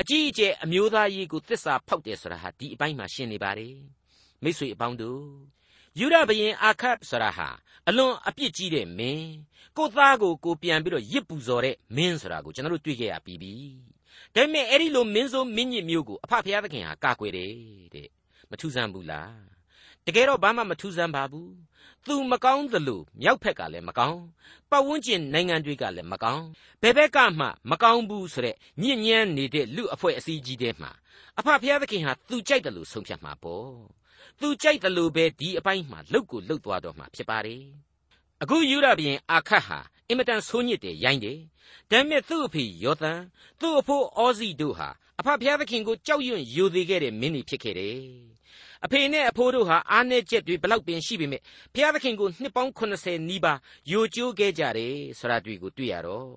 [0.00, 3.76] အကြီးအကျယ်အမျိုးသားရေးကိုသစ္စာဖောက်တယ်ဆိုတာဟာဒီအပိုင်းမှာရှင်းနေပါတယ်
[4.42, 5.24] မိတ်ဆွေအပေါင်းတို့
[5.98, 7.48] ယူရဘရင်အာခတ်ဆိုတာဟာ
[7.88, 9.30] အလွန်အပြစ်ကြီးတဲ့မင်း
[9.76, 13.54] ကိုသားကိုကိုပြန်ပြီးတော့ရစ်ပူဇော်တဲ့မင်းဆိုတာကိုကျွန်တော်တို့တွေ့ခဲ့ရပြီးပြီ
[14.34, 17.52] ဒါပေမဲ့အဲ့ဒီလိုမင်းဆိုးမင်းညစ်မျိုးကိုအဖဖျားသခင်ဟာကာကွယ်တယ်
[17.94, 18.08] တဲ့
[18.50, 19.36] မထူးဆန်းဘူးလား
[20.06, 21.50] တကယ်တော့ဘာမှမထူးဆန်းပါဘူး
[22.06, 24.20] သူမကောင်းသလိုမြောက်ဖက်ကလည်းမကောင်း
[24.70, 26.44] ပတ်ဝန်းကျင်နိုင်ငံတွေကလည်းမကောင်း
[26.82, 30.90] ဘယ်ဘက်ကမှမကောင်းဘူးဆိုတဲ့ညဉ့်ညမ်းနေတဲ့လူအဖွဲ့အစည်းကြီးတဲမှာ
[31.38, 33.70] အဖဖျားသခင်ဟာသူကြိုက်တယ်လို့ဆုံးဖြတ်မှာပေါ့
[34.40, 37.62] သူကြိုက်တယ်လို့ပဲဒီအပိုင်းမှာလှုပ်ကိုလှုပ်သွားတော့မှာဖြစ်ပါတယ်
[38.42, 39.78] အခုယူရဘရင်အာခတ်ဟာ
[40.10, 41.38] အင်မတန်ဆိုးညစ်တယ်ရိုင်းတယ်
[41.90, 43.20] ဒါပေမဲ့သူ့အဖေယောသန်
[43.60, 44.88] သူ့အဖိုးအောဇီတို့ဟာ
[45.20, 47.98] အဖဖျားသခင်ကိုကြောက်ရွံ့ယိုသေးခဲ့တဲ့မင်းတွေဖြစ်ခဲ့တယ်
[48.84, 51.42] အဖေနဲ့အဖိုးတို့ဟာအားနည်းချက်တွေဘလောက်ပင်ရှိပေမဲ့
[51.74, 53.58] ဘုရားသခင်ကိုနှစ်ပေါင်း80နီးပါး
[53.90, 56.28] ယိုကျိုးခဲ့ကြတယ်ဆိုတာတွေ့ကိုတွေ့ရတော့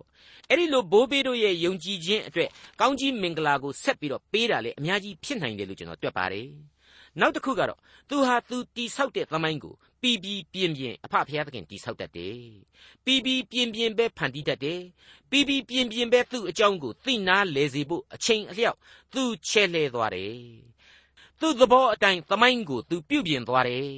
[0.50, 2.50] အဲ့ဒီလိုဘိုးဘေးတို့ရဲ့ယုံကြည်ခြင်းအတွက်
[2.82, 6.48] ကောင်းကြီးမင်္ဂလာကိုဆက်ပြီးတော့ပေးတာလေအများကြီးဖြစ်နိုင်တယ်လို့ကျွန်တော်တွက်ပါတယ်
[7.20, 12.40] နောက်တစ်ခုကတော့သူဟာသူတိဆောက်တဲ့သမိုင်းကို ပီပီပြင်းပြင်းအဖဖရားသခင်တိဆောက်တတ်တယ်
[13.06, 14.82] ပီပီပြင်းပြင်းပဲဖန်တီးတတ်တယ်
[15.30, 18.78] ပီပီပြင်းပြင်းပဲသူ့အကြောင်းကိုသိနာလဲစေဖို့အချိန်အလျောက်
[19.14, 20.36] သူချဲလဲသွားတယ်
[21.40, 23.92] သူ့သဘောအတိုင်းသမိုင်းကိုသူပြုပြင်သွားတယ်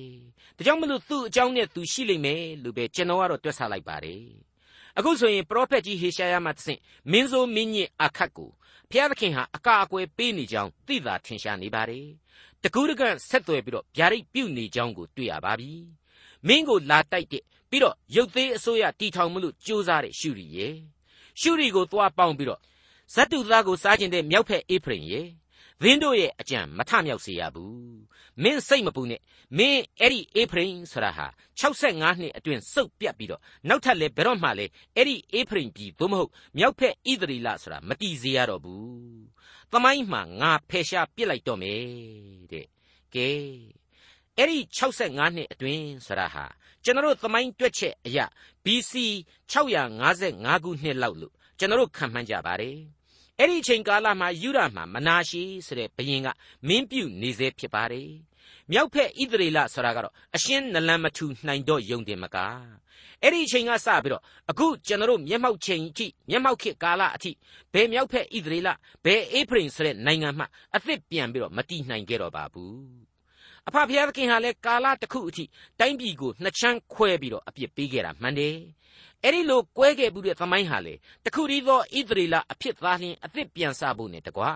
[0.58, 4.24] ဒါကြောင့်မလို့သူ့အကြောင်းနဲ့သူရှိလိမ့်မယ်လို့ပဲကျွန်တော်ကတော့တွက်ဆလိုက်ပါတယ်
[4.98, 6.80] အခုဆိုရင်ပရောဖက်ကြီးဟေရှာယမှသင်
[7.12, 8.50] မင်းဆိုမင်းညစ်အခတ်ကို
[8.90, 12.08] ဘုရားသခင်ဟာအကာအကွယ်ပေးနေကြောင်းသိသာထင်ရှားနေပါတယ်
[12.64, 15.72] တကူးတကန့်ဆက်သွယ်ပြီးတော့ဗျာဒိတ်ပြုတ်နေကြောင်းကိုတွေ့ရပါပြီ
[16.48, 20.76] မင်းကိုလာတိုက်တဲ့ပြီးတော့ရုပ်သေးအစိုးရတီထောင်မလို့ကြိုးစားတဲ့ရှုရီရဲ့
[21.42, 22.60] ရှုရီကိုသွားပေါင်းပြီးတော့
[23.14, 25.28] ဇတ်တုသားကိုစားကျင်တဲ့မြောက်ဖက်အေဖရင်ရဲ့
[25.84, 28.04] သင်းတို့ရဲ့အကြံမထမြောက်စေရဘူး
[28.44, 29.22] မင်းစိတ်မပူနဲ့
[29.58, 31.28] မင်းအဲ့ဒီအေဖရင်ဆိုတာဟာ
[31.60, 39.24] 65နှစ်အတွင်းစုပ်ပြတ်ပြီးတော့နောက်ထပ်လည်းဘယ်တော့မှလည်းအဲ့ဒီအေဖရင်ပြည်သို့မဟုတ်မြောက်ဖက်ဣသရီလဆိုတာမတည်စေရတော့ဘူး
[39.72, 41.82] သမိုင်းမှာငါဖယ်ရှားပြစ်လိုက်တော့မယ်
[42.52, 42.68] တဲ့
[43.16, 43.30] ကဲ
[44.38, 46.46] အဲ့ဒီ65နှစ်အတွင်းဆိုတာဟာ
[46.84, 48.26] ကျွန်တော်တို့သမိုင်းတွက်ချက်အရာ
[48.66, 48.94] BC
[49.54, 52.78] 655ခုနှစ်လောက်လို့ကျွန်တော်တို့ခံမှန်းကြပါတယ်
[53.40, 56.28] အဲ့ဒီအချိန်ကာလမှာယူရမှာမနာရှိဆိုတဲ့ဘုရင်က
[56.68, 58.10] မင်းပြုနေစေဖြစ်ပါတယ်
[58.72, 62.38] မြောက်ဖက်ဣသရေလဆိုတာကတော့အရှင်းနလန်မထူနိုင်တော့ယုံတယ်မက
[63.22, 67.32] အဲ့ဒီအချိန်ကစပြီးတော့အခုကျွန်တော်တို့မျက်မှောက်ချိန်အထိမျက်မှောက်ခေတ်ကာလအထိ
[67.74, 68.70] ဘယ်မြောက်ဖက်ဣသရေလ
[69.06, 73.13] ဘယ်အေဖရင်ဆိုတဲ့နိုင်ငံမှအသစ်ပြန်ပြီးတော့မတည်နိုင်ခဲ့တော့ပါဘူး
[73.68, 75.44] အဖဖျားသခင်ဟာလည်းကာလတစ်ခုအထိ
[75.80, 78.56] တိုင်းပြည်ကိုနှစ်ချမ်းခွဲပြီးတော့အပြစ်ပေးခဲ့တာမှန်တယ်
[79.24, 80.94] အဲ့ဒီလိုကွဲခဲ့မှုတဲ့သမိုင်းဟာလေ
[81.26, 84.50] တခုတည်းသောဣသရေလအဖြစ်သားလျင်အသစ်ပြန်စဖို့နဲ့တကွာ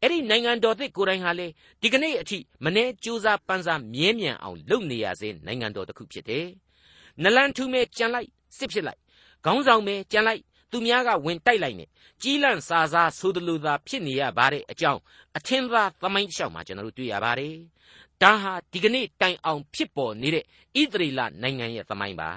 [0.00, 1.46] အဲ့ဒီနိုင်ငံတော်သစ်ကိုယ်တိုင်ဟာလေ
[1.82, 6.46] ဒီကနေ့အထိမနှဲကြိုးစားပန်းစားမြဲမြံအောင်လုပ်နေရစေနိုင်ငံတော်တစ်ခုဖြစ်တယ်။
[7.22, 9.00] နလန်ထူးမဲကြံလိုက်စစ်ဖြစ်လိုက်
[9.44, 11.88] ခေါင်းဆောင်မဲကြံလိုက်သူများကဝင်တိုက်လိုက်နဲ့
[12.22, 15.00] ကြီးလန့်စာစားဆိုသလိုသာဖြစ်နေရပါတဲ့အကြောင်း
[15.36, 17.56] အထင်သာသမိုင်းလျှောက်မှာကျွန်တော်တို့တွေ့ရပါတယ်။
[18.22, 20.44] ဒါဟာဒီကနေ့တိုင်အောင်ဖြစ်ပေါ်နေတဲ့
[20.80, 22.30] ဣသရေလနိုင်ငံရဲ့သမိုင်းပါ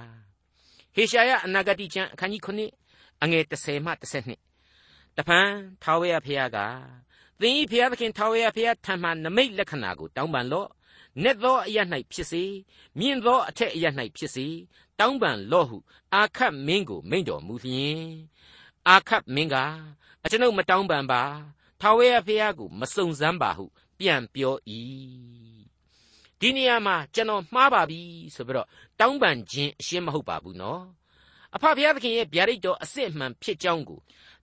[0.96, 3.92] ။ဟေရှာယအနာဂတိကျမ်းအခန်းကြီး9အငယ်30မှ
[4.54, 5.48] 32တဖန်
[5.84, 6.58] ထာဝရဘုရားက
[7.40, 10.70] သင်၏ဘုရားသခင်ထာဝရဘုရားထံမှနမိတ်လက္ခဏာကိုတောင်းပန်လော့
[11.24, 11.78] နက်သောအရ၌
[12.12, 12.44] ဖြစ်စေ
[13.00, 13.86] မြင့်သောအထက်အရ၌
[14.18, 14.48] ဖြစ်စေ
[15.00, 15.78] တောင်းပန်လော့ဟု
[16.14, 18.04] အာခတ်မင်းကိုမိန့်တော်မူလျင်
[18.88, 19.56] အာခတ်မင်းက
[20.24, 21.22] အကျွန်ုပ်မတောင်းပန်ပါ
[21.82, 23.66] ထာဝရဘုရားကိုမစုံစမ်းပါဟု
[24.00, 24.56] ပြန်ပြော၏
[26.42, 28.02] ဒီနေရာမှာကျွန်တော်မှားပါပြီ
[28.36, 28.68] ဆိုပြီးတော့
[29.00, 30.84] တောင်းပန်ခြင်းအရှင်းမဟုတ်ပါဘူးနော်
[31.56, 34.00] အဖဘုရားသခင်ရဲ့ဗျာဒိတ်တော်အစစ်အမှန်ဖြစ်ကြောင်းကို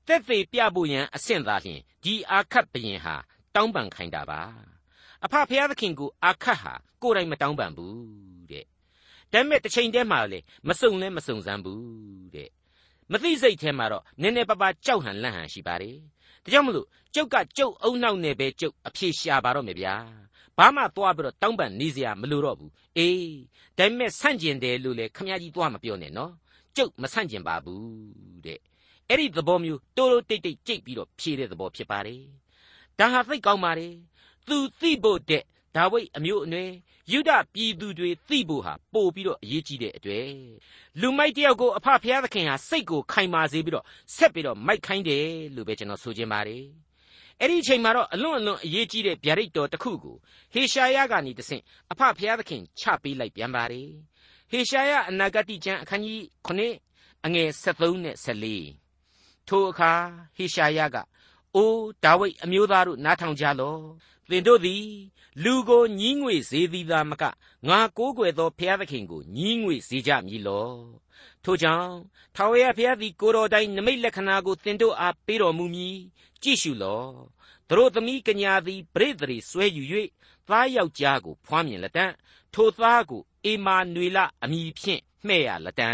[0.06, 3.14] သက်သေပြဖို့ရန်အဆင့်သာလျှင်ဒီအာခတ်ဘရင်ဟာ
[3.54, 4.40] တောင်းပန်ခိုင်းတာပါ
[5.24, 8.64] အဖဖျားသခင်ကိုအာခတ်ဟာကိုယ်တိုင်မတောင်းပန်ဘူးတဲ့
[9.32, 12.50] ဒါပေမဲ့တစ်ချိန်တည်းမှာလေမစုံလဲမစုံစမ်းဘူးတဲ့
[13.12, 15.96] မသိစိတ်ထဲမှာတော့နည်းနည်းပါးပါးကြောက်ဟန်လန့်ဟန်ရှိပါတယ်
[16.44, 19.94] ဒါကြောင့်မလို့ကျုပ်ကကျုပ်အုံနောက်နဲ့ပဲကျုပ်အဖြေရှာပါတော့မယ်ဗျာ
[20.59, 23.37] ဘာမှသွားပြီးတော့တောင်းပန်နေစရာမလိုတော့ဘူးအေး
[23.79, 26.33] ဒါပေမဲ့ဆန့်ကျင်တယ်လို့လေခမကြီးသွားမပြောနဲ့နော်
[26.77, 28.61] ကျုပ်မဆန့်ကျင်ပါဘူးတဲ့
[29.09, 32.23] အဲ့ဒီသဘောမျိုးတိုးတိုးတိတ်တိတ်ကြိတ်ပြီးတော့ဖြည့်တဲ့သဘောဖြစ်ပါတယ်
[32.99, 33.95] ဒါဟာသိကောင်းပါတယ်
[34.47, 35.42] သူသိဖို့တဲ့
[35.77, 36.71] ဒါဝိဒ်အမျိုးအနွယ်
[37.12, 40.31] ယူဒပြည်သူတွေသိဖို့ဟာပို့ပြီးတော့အရေးကြီးတဲ့အတွေ့
[41.01, 43.85] လူမိုက်တယောက်ကိုအဖဖျားသခင်ဟာစိတ်ကိုခိုင်မာစေပြီးတော့
[44.16, 46.64] ဆက်ပြီးတော့မိုက်ခိုင်းတယ်လို့ပဲကျွန်တော်ဆိုချင်ပါတယ်
[47.40, 50.16] အဲ့ဒီအချိန်မှာတော့အလွန်အလွန်အရေးကြီးတဲ့ဗျာဒိတ်တော်တစ်ခုကို
[50.53, 53.88] ဟေရှာယကနေတဆင့်အဖဖျားသခင်ချပေးလိုက်ပြန်ပါတယ်
[54.51, 59.92] ဟေရှာယအနာဂတိကျမ်းအခန်းကြီး9အငယ်73နဲ့14ထိုအခါ
[60.37, 60.96] ဟေရှာယက
[61.55, 63.81] အိုးဒါဝိဒ်အမျိုးသားတို့နားထောင်ကြလော့
[64.31, 64.85] သင်တို့သည်
[65.44, 67.25] လူကိုညင်းငွေစေသည်သာမက
[67.68, 70.68] ငါကိုးကွယ်သောဘုရားသခင်ကိုညင်းငွေစေကြမည်လော
[71.44, 71.92] ထို့ကြောင့်
[72.37, 75.98] ထာဝရဘုရားသည်ကိုတော်တိုင်နမိတ်လက္ခဏာကိုသင်တို့အားပေးတော်မူမည်
[76.42, 77.11] ကြည့်ရှုလော့
[77.68, 79.85] သူတို့သမီးကညာသည်ပရိသေဆွဲယူ၍
[80.48, 82.07] သားယောက်ျားကိုဖွားမြင်လက်တံ
[82.55, 85.90] ထိုသားကိုအေမာနွေလအမည်ဖြင့်မှဲ့ရလက်တံ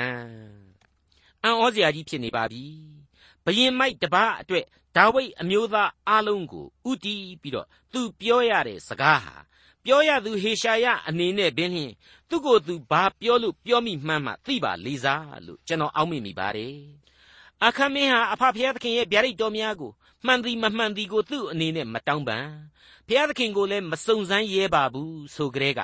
[1.42, 2.64] အံ့ဩစရာကြီးဖြစ်နေပါပြီ
[3.44, 4.64] ဘယင်မိုက်တပားအတွက်
[4.96, 9.34] ဒါဝိဒ်အမျိုးသားအလုံးကိုဥတီးပြီးတော့သူပြောရတဲ့စကားဟာ
[9.84, 11.92] ပြောရသူဟေရှာယအနေနဲ့ပင်လျှင်
[12.28, 16.74] သူ့ကိုယ်သူဘာပြောလို့ပြောမိမှန်းမှသိပါလေစားလို့ကျွန်တော်အောက်မေ့မိပါတယ်။
[17.66, 19.92] အခမင်းဟာအဖဖျားသခင်ရဲ့ဗျာဒိတ်တော်များကို
[20.26, 22.46] မှန်သည်မမှန်သည်ကိုသူ့အနေနဲ့မတောင်းပန်။
[23.08, 25.80] ဖျားသခင်ကိုလည်းမစုံစမ်းရဲပါဘူးဆိုကြတဲ့က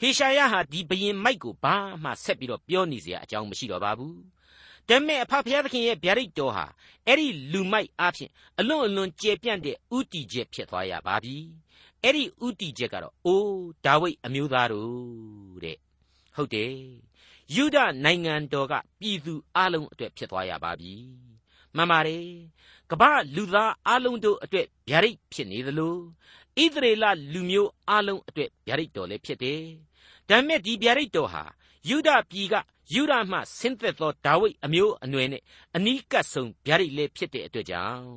[0.00, 4.14] ဟေရှာယဟာဒီဘရင်မိုက်ကိုဘာမှဆက်ပြီးတော့ပြောနေစရာအကြောင်းမရှိတော့ပါဘူး။
[4.88, 6.66] ဒါမဲ့အဖဖျားသခင်ရဲ့ဗျာဒိတ်တော်ဟာ
[7.06, 11.36] အဲ့ဒီလူမိုက်အဖြစ်အလွန်အလွန်ကျေပြန့်တဲ့ဥတီချက်ဖြစ်သွားရပါပြီ။
[12.04, 15.76] အဲ့ဒီဥတီချက်ကတော့အိုးဒါဝိဒ်အမျိုးသားတို့တဲ့
[16.36, 16.74] ဟုတ်တယ်
[17.54, 20.94] ယူဒနိုင်ငံတော်ကပြည်သူအလုံးအတွက်ဖြစ်သွားရပါပြီ
[21.76, 22.26] မှန်ပါတယ်
[22.90, 25.94] ကမ္ဘာလူသားအလုံးတို့အတွက်ဗျာဒိတ်ဖြစ်နေသလို
[26.62, 29.62] ဣသရေလလူမျိုးအလုံးအတွက်ဗျာဒိတ်တော်လည်းဖြစ်တယ်
[30.28, 31.44] ဒါပေမဲ့ဒီဗျာဒိတ်တော်ဟာ
[31.88, 32.54] ယူဒပြည်က
[32.94, 35.42] ယူဒမှဆင်းသက်သောဒါဝိဒ်အမျိုးအနွယ်နဲ့
[35.76, 38.08] အနီးကပ်ဆုံးဗျာဒိတ်လည်းဖြစ်တဲ့အတွက်ကြောင့်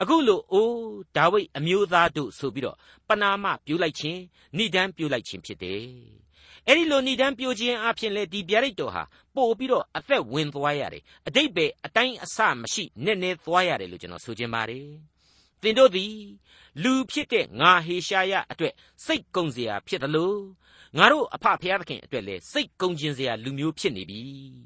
[0.00, 0.74] အခုလိုအိုး
[1.16, 2.76] ဒါဝိဒ်အမျိုးသားတို့ဆိုပြီးတော့
[3.08, 4.20] ပနာမပြုလိုက်ခြင်း
[4.56, 5.84] ဏိဒန်းပြုလိုက်ခြင်းဖြစ်တယ်။
[6.68, 9.02] အဲဒီလိုဏိဒန်းပြုခြင်းအပြင်လေဒီဗျာဒိတ်တော်ဟာ
[9.34, 14.86] ပို့ပြီးတော့အသက်ဝင်သွားရတယ်။အတိတ်ပဲအတိုင်းအဆမရှိနည်းနည်းသွားရတယ်လို့ကျွန်တော်ဆိုချင်ပါတယ်။
[15.62, 16.14] သင်တို့သည်
[16.82, 18.74] လူဖြစ်တဲ့ငါဟေရှာယအတွက်
[19.04, 20.34] စိတ်ကုံစရာဖြစ်သလို
[20.98, 24.22] ငါတို့အဖဖျားသခင်အတွက်လည်းစိတ်ကုံကျင်စရာလူမျိုးဖြစ်နေပြီ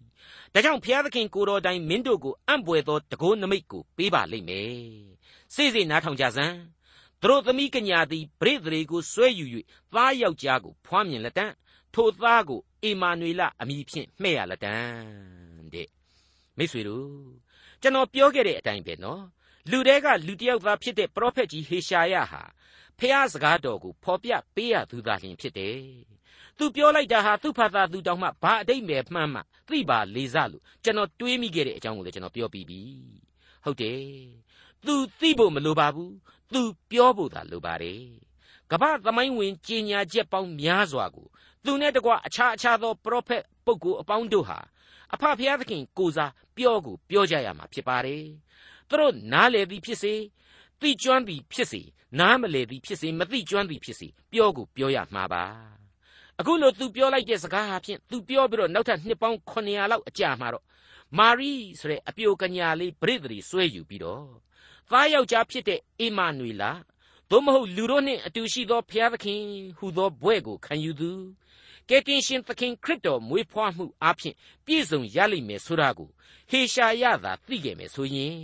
[0.55, 4.77] ။ဒါကြောင့်ဖျားသခင်ကိုတော်တိုင်မင်းတို့ကိုအံ့ပွေသောတကောနမိတ်ကိုပေးပါလိမ့်မယ်။
[5.57, 6.57] စိတ်စိတ်နားထောင်ကြစမ်း
[7.23, 9.45] သူတို့သမီးကညာသည်ပရိသေတွေကိုဆွဲယူ၍
[9.95, 11.47] သားယောက်ျားကိုဖွားမြင်လက်တံ
[11.95, 14.75] ထိုသားကိုအေမာနွေလအမည်ဖြင့်မှဲ့ရလက်တံ
[15.73, 15.89] တဲ့
[16.59, 17.09] မိတ်ဆွေတို့
[17.83, 19.23] ကျွန်တော်ပြောခဲ့တဲ့အတိုင်းပဲနော်
[19.71, 22.43] လူတဲကလူတယောက်သားဖြစ်တဲ့ပရောဖက်ကြီးဟေရှာယဟာ
[22.99, 25.79] ဖះစကားတော်ကိုဖော်ပြပေးရသူသာလျှင်ဖြစ်တယ်
[26.59, 32.81] သူပြောလိုက်တာဟာသူ့ဖာသာသူတောင်မှဘာအတိတ်ပဲမှန်းမှသိပါလေစားလို့ကျွန်တော်တွေးမိခဲ့တဲ့အကြောင်းကိုလည်းကျွန်တော်ပြောပြီးပြီ
[33.65, 34.01] ဟုတ်တယ်
[34.87, 36.15] သူသိဖို့မလိုပါဘူး
[36.53, 38.03] သူပြောဖို့သာလိုပါတယ်
[38.71, 41.27] ကမ္ဘာသမိုင်းဝင်ကြီးညာချက်ပေါင်းများစွာကို
[41.65, 44.59] သူနဲ့တကွအခြားအခြားသောပရောဖက်ပုဂ္ဂိုလ်အပေါင်းတို့ဟာ
[45.15, 48.25] အဖဖျားသခင်ကိုစားပြောကိုပြောကြရမှာဖြစ်ပါတယ်
[48.89, 50.15] သူတို့နားလေသည်ဖြစ်စေ
[50.81, 51.83] သိကျွမ်းသည်ဖြစ်စေ
[52.19, 55.45] နားမလေသည်ဖြစ်စေမသိကျွမ်းသည်ဖြစ်စေပြောကိုပြောရမှာပါ
[56.41, 60.65] အခုလို့သူပြောလိုက်တဲ့စကားဟာဖြင့်သူပြောပြီးတော့နောက်ထပ်နှစ်ပေါင်း900လောက်အကြာမှာတော့
[61.19, 64.46] မာရီဆိုတဲ့အပြိုကညာလေးပရိသေရီဆွဲယူပြီးတော့
[64.91, 66.73] သားယောက်ျားဖြစ်တဲ့အေမာနွေလာ
[67.31, 69.41] သို့မဟုတ်လူတို့နှင့်အတူရှိသောဖျားသခင်
[69.79, 71.11] ဟူသောဘွဲ့ကိုခံယူသူ
[71.89, 76.09] ကယ်တင်ရှင်သခင်ခရစ်တော်မွေးဖွားမှုအပြင်ပြည့်စုံရလိမ့်မယ်ဆိုတာကို
[76.51, 78.41] ဟေရှာယသာသိခဲ့မယ်ဆိုရင်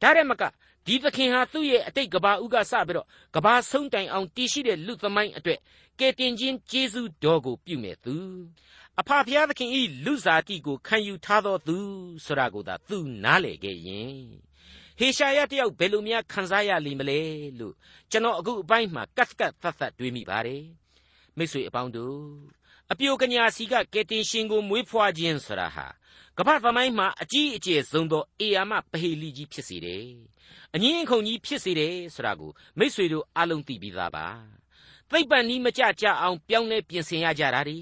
[0.00, 0.42] ဒါရမက
[0.86, 5.60] ဒီသခင်ဟာသူ့ရဲ့အတိတ်ကဘာဥကစပြီးတော့ကဘာဆုံးတိုင်အောင်တည်ရှိတဲ့လူသမိုင်းအတွက်
[5.98, 8.16] ကယ်တင်ခြင်းကျေးဇူးတော်ကိုပြုမဲ့သူ
[9.00, 11.76] အဖဖျားသခင်ဤလူစားတိကိုခံယူထားတော်သူ
[12.24, 14.49] ဆိုတာကိုသာသူနားလေခဲ့ရင်
[15.02, 17.20] ဟေရှာယတယောက်ဘယ်လိုများခံစားရလိမ့်မလဲ
[17.58, 17.74] လို့
[18.10, 20.64] ကျွန်တော်အခုအပိုင်းမှာကတ်ကတ်သတ်သတ်တွေးမိပါတယ်
[21.36, 22.20] မိတ်ဆွေအပေါင်းတို့
[22.92, 25.86] အပြိုကညာစီကကယ်တင်ရှင်ကိုမွေးဖွားခြင်းဆိုတာဟာ
[26.38, 30.06] ကမ္ဘာသမိုင်းမှာအကြီးအကျယ်ဆုံးသောအေယာမပဟေလီကြီးဖြစ်စေတယ်။
[30.74, 34.26] အငင်းအခုန်ကြီးဖြစ်စေတယ်ဆိုတာကိုမိษွေတို့အလုံးသိပြီးသားပါ။
[35.10, 37.78] သိပ္ပံနီးမကြကြအောင်ပြောင်းလဲပြင်ဆင်ရကြတာဒီ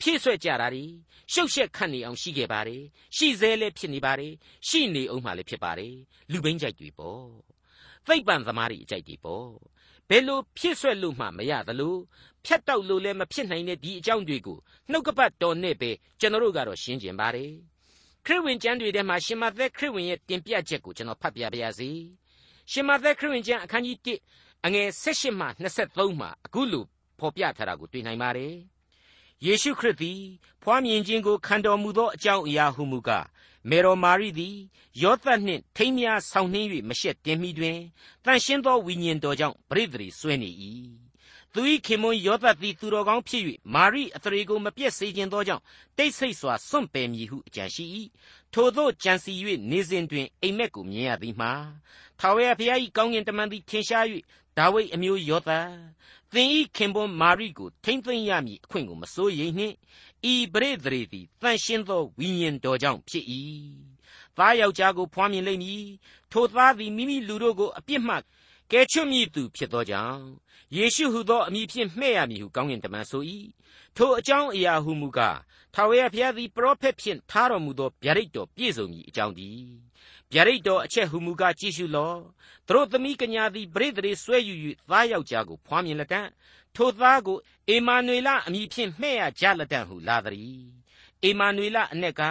[0.00, 0.84] ဖြည့်ဆွက်ကြတာဒီ
[1.32, 2.82] ရှုပ်ရှက်ခတ်နေအောင်ရှိခဲ့ပါတယ်။
[3.16, 4.32] ရှိသေးလဲဖြစ်နေပါတယ်။
[4.68, 5.94] ရှိနေအောင်မှလည်းဖြစ်ပါတယ်။
[6.30, 7.22] လူဘိန်းကြိုက်တွေပေါ့။
[8.06, 9.48] သိပ္ပံသမားတွေအကြိုက်တွေပေါ့။
[10.08, 11.96] ဘယ်လိုဖြည့်ဆွက်လို့မှမရသလို
[12.44, 14.58] ဖြတ်တောက်လို့လည်းမဖြစ်နိုင်တဲ့ဒီအကြောင်းတွေကို
[14.90, 17.52] နှုတ်ကပတ်တော်နဲ့ပဲကျွန်တော်တို့ကတော့ရှင်းကျင်ပါတယ်
[18.26, 21.90] ခရစ်ဝင်ကျမ်းတွေထဲမှာရှင်မသက်ခရစ်ဝင်ရဲ့တင်ပြချက်ကိုကျွန်တော်ဖတ်ပြပါရစေ
[22.70, 23.98] ရှင်မသက်ခရစ်ဝင်ကျမ်းအခန်းကြီး
[24.32, 25.46] 1အငယ်16မှ
[25.80, 26.84] 23မှာအခုလို
[27.18, 28.52] ဖော်ပြထားတာကိုတွေ့နိုင်ပါတယ်
[29.44, 30.20] ယေရှုခရစ်သည်
[30.62, 33.26] ဖွားမြင်ခြင်းကိုခံတော်မူသောအကြောင်းအရာဟုမူကား
[33.68, 34.56] မေတော်မာရိသည်
[35.02, 37.78] ယောသတ်နှင့်ထိမ်းများဆောင်နှင်း၍မရှက်တင်မိတွင်
[38.24, 40.50] တန်ရှင်းသောဝိညာဉ်တော်ကြောင့်ပရိသေဆွဲနေ၏
[41.52, 43.42] သူ၏ခင်မွန်းယောသတ်သည်သူတော်ကောင်းဖြစ်၍
[43.74, 45.62] မာရိအသရေကိုမပြည့်စေခြင်းသောကြောင့်
[45.96, 47.84] တိတ်ဆိတ်စွာစွန့်ပယ်မည်ဟုအကြံရှိ၏
[48.52, 49.32] ထိုသို့ကြံစီ၍
[49.70, 51.52] နေစဉ်တွင်အိမ်မက်ကိုမြင်ရသည်မှာ
[52.20, 54.04] ထာဝရဘုရား၏ကောင်းကင်တမန်သည်ထင်ရှား၍
[54.56, 55.68] ဒါဝိဒ်အမျိုးယောသတ်
[56.32, 59.74] သင်၏ခင်ပွန်းမာရိကိုထိမ့်သိမ့်ရမည်အခွင့်ကိုမစိုးရိမ်နှင့်
[60.32, 63.24] ဤပရိသေသည်တန်ရှင်းသောဝိညာဉ်တော်ကြောင့်ဖြစ်၏
[64.36, 65.84] သားယောက်ျားကိုဖွားမြင်လိမ့်မည်
[66.32, 68.16] ထိုသားသည်မိမိလူတို့ကိုအပြစ်မှ
[68.72, 70.24] ကဲချွတ်မိသူဖြစ်သောကြောင့်
[70.76, 73.22] ယေရှုဟုသောအမည်ဖြင့်မှဲ့ရမည်ဟုကောင်းကင်တမန်ဆို၏
[73.96, 75.38] ထိုအကြောင်းအရာဟုမူကား
[75.74, 79.70] ထာဝရဘုရားသည်ပရောဖက်ဖြင့်ထားတော်မူသောဗျာဒိတ်တော်ပြည့်စုံမည်အကြောင်းတည်း
[80.32, 82.18] ဗျာဒိတ်တော်အချက်ဟုမူကားကြည့်ရှုလော့
[82.66, 84.54] သူတို့သမီးကညာသည်ပရိသေတွေဆွဲယူ၍
[84.90, 86.20] သားယောက်ျားကိုဖွားမြင်လက်တံ
[86.74, 90.60] ထိုသားကိုအေမာနွေလအမည်ဖြင့်မှဲ့ရကြလက်တံဟုလာသည်
[91.24, 92.22] အေမာနွေလအ내က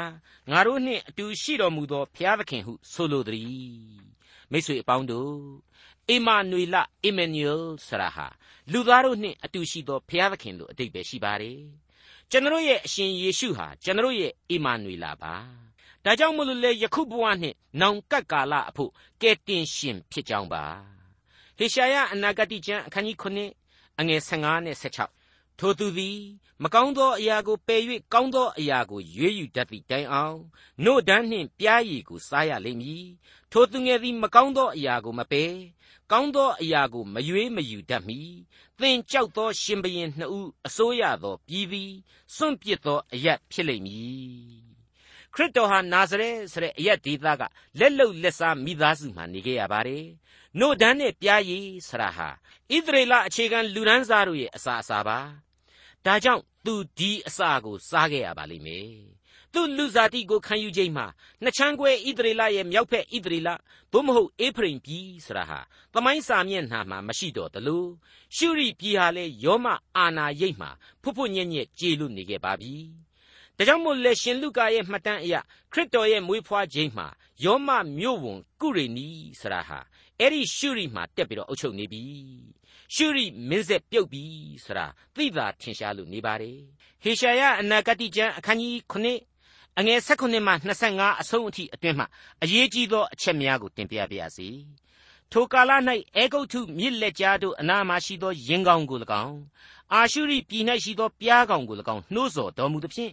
[0.52, 4.06] ငါတို့နှင့်အတူရှိတော်မူသောဘုရားသခင်ဟုဆိုလိုသည်
[4.52, 5.36] မိတ်ဆွေအပေါင်းတို့
[6.10, 8.28] အေမာနွေလအီမန်နျူယ်ဆရာဟာ
[8.72, 11.60] လူသားတို့နှင့်အတူရှိသောဘုရားသခင်လို့အတိတ်ပဲရှိပါတယ်
[12.32, 15.65] ကျွန်တော်ရဲ့အရှင်ယေရှုဟာကျွန်တော်ရဲ့အေမာနွေလပါ
[16.06, 18.92] ဒါကြောင့်မလို့လေယခုဘဝနှင့်နောင်ကပ်ကာလအဖို့
[19.22, 20.64] ကဲတင်ရှင်ဖြစ်ကြောင်းပါ
[21.58, 26.20] ဟေရှာယအနာဂတိကျမ်းအခန်းကြီး9အငယ်15နဲ့16ထိုသူသည်
[26.64, 27.82] မကောင်းသောအရာကိုပယ်၍
[28.14, 30.40] ကောင်းသောအရာကိုရွေးယူတတ်သည့်တိုင်အောင်
[30.84, 33.06] နို့ဒန်းနှင့်ပြားရည်ကိုစားရလိမ့်မည်
[33.52, 35.54] ထိုသူငယ်သည်မကောင်းသောအရာကိုမပယ်
[36.12, 38.20] ကောင်းသောအရာကိုမရွေးမယူတတ်မီ
[38.80, 41.92] သင်ကြောက်သောရှင်ဘရင်နှစ်ဦးအစိုးရသောပြည်သည်
[42.36, 44.75] စွန့်ပစ်သောအရက်ဖြစ်လိမ့်မည်
[45.36, 47.44] ခရစ်တော်ဟာနာဇရက်ဆိုတဲ့အရက်ဒေသက
[47.80, 50.06] လက်လုံလက်စားမိသားစုမှနေခဲ့ရပါတယ်
[50.60, 52.30] နို့ဒန်းနဲ့ပြားရည်ဆရာဟာ
[52.76, 55.20] ဣသရေလအခြေခံလူဒန်းစားတို့ရဲ့အစာအစာပါ
[56.06, 58.90] ဒါကြောင့်သူဒီအစာကိုစားခဲ့ရပါလိမ့်မယ်
[59.54, 61.06] သူလူစားတိကိုခံယူခြင်းမှာ
[61.44, 63.50] နှစ်ချမ်းခွဲဣသရေလရဲ့မြောက်ဖက်ဣသရေလ
[63.92, 65.60] သို့မဟုတ်အေဖရိမ်ပြည်ဆိုတာဟာ
[65.94, 67.90] သမိုင်းစာမျက်နှာမှာမရှိတော့တလို့
[68.36, 69.68] ရှုရိပြည်ဟာလည်းယောမ
[69.98, 70.70] အာနာရိတ်မှာ
[71.02, 73.05] ဖွတ်ဖွတ်ညက်ညက်ကြေလို့နေခဲ့ပါပြီ
[73.58, 75.36] ဒါကြောင့်မို့လဲရှင်လုကာရဲ့မှတ်တမ်းအရ
[75.72, 77.08] ခရစ်တော်ရဲ့မွေးဖွားခြင်းမှာ
[77.44, 79.08] ယောမမြို့ဝန်ကုရိနီ
[79.40, 79.80] ဆိုတာဟာ
[80.20, 82.04] အဲ့ဒီရှုရိမှာတက်ပြီးတော့အုပ်ချုပ်နေပြီ
[82.96, 84.24] ရှုရိမင်းဆက်ပြုတ်ပြီ
[84.66, 86.58] ဆိုတာသိသာထင်ရှားလို့နေပါတယ်
[87.04, 90.54] ဟေရှာယအနာဂတိကျမ်းအခန်းကြီး9အငယ်16မှ
[90.88, 92.08] 25အဆုံးအထိအတွင်းမှာ
[92.44, 94.50] အရေးကြီးသောအချက်များကိုတင်ပြပါရစေ
[95.32, 95.72] ထိုကာလ၌
[96.16, 99.38] အေဂုတ်ထုမြစ်လက်ကြားတို့အနာမရှိသောရင်ကောင်းကို၎င်း
[99.94, 103.12] အာရှုရိပြည်၌ရှိသောပြားကောင်ကို၎င်းနှိုးဆော်တော်မူသဖြင့်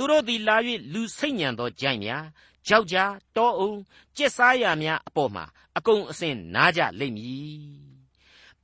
[0.00, 0.56] သူတို့သည်လာ၍
[0.92, 2.24] လူစိတ်ညံသောကြိုင်များ
[2.66, 2.96] ကြောက်ကြ
[3.36, 3.72] တောအုံ
[4.16, 5.44] ကြက်စားရများအပေါ်မှာ
[5.76, 7.64] အကုန်အစင်နားကြလိမ့်မည်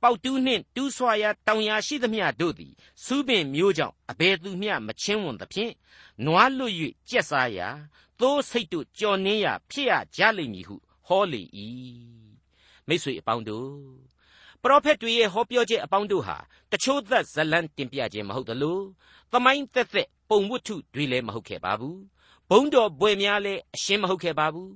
[0.01, 2.73] ပေါတူးနှင့်တူးဆွာရာတောင်ယာရှိသမျှတို့သည်
[3.03, 5.73] စူးပင်မျိုးကြောင့်အဘယ်သူမျှမချင်းဝန်သဖြင့်
[6.25, 6.73] နွားလွတ်၍
[7.09, 7.67] ကြက်စားရာ
[8.19, 10.75] သိုးစိတ်တို့ကြော်နှင်းရာဖြစ်ရကြလိမ့်မည်ဟု
[11.07, 11.41] ဟောလေ၏
[12.87, 13.71] မိတ်ဆွေအပေါင်းတို့
[14.61, 16.37] ပရောဖက်တွေရဲ့ဟောပြောချက်အပေါင်းတို့ဟာ
[16.71, 18.79] တချို့သက်ဇလံတင်ပြခြင်းမဟုတ်သလို
[19.31, 21.99] သမိုင်းသက်သက် ပုံဝတ္ထုတွေလည်းမဟုတ်ခဲ့ပါဘူး
[22.49, 24.71] ဘုံတော်ဘွယ်များလည်းအရှင်းမဟုတ်ခဲ့ပါဘူး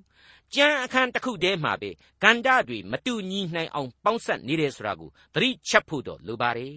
[0.55, 1.89] ကျမ်းအခန်းတစ်ခုတည်းမှာပဲ
[2.23, 6.75] ဂန္ဓာတွေမတူညီနိုင်အောင်ပေါင်းဆက်နေတယ်ဆိုတာကိုသတိချက်ဖို့တော့လိုပါတယ်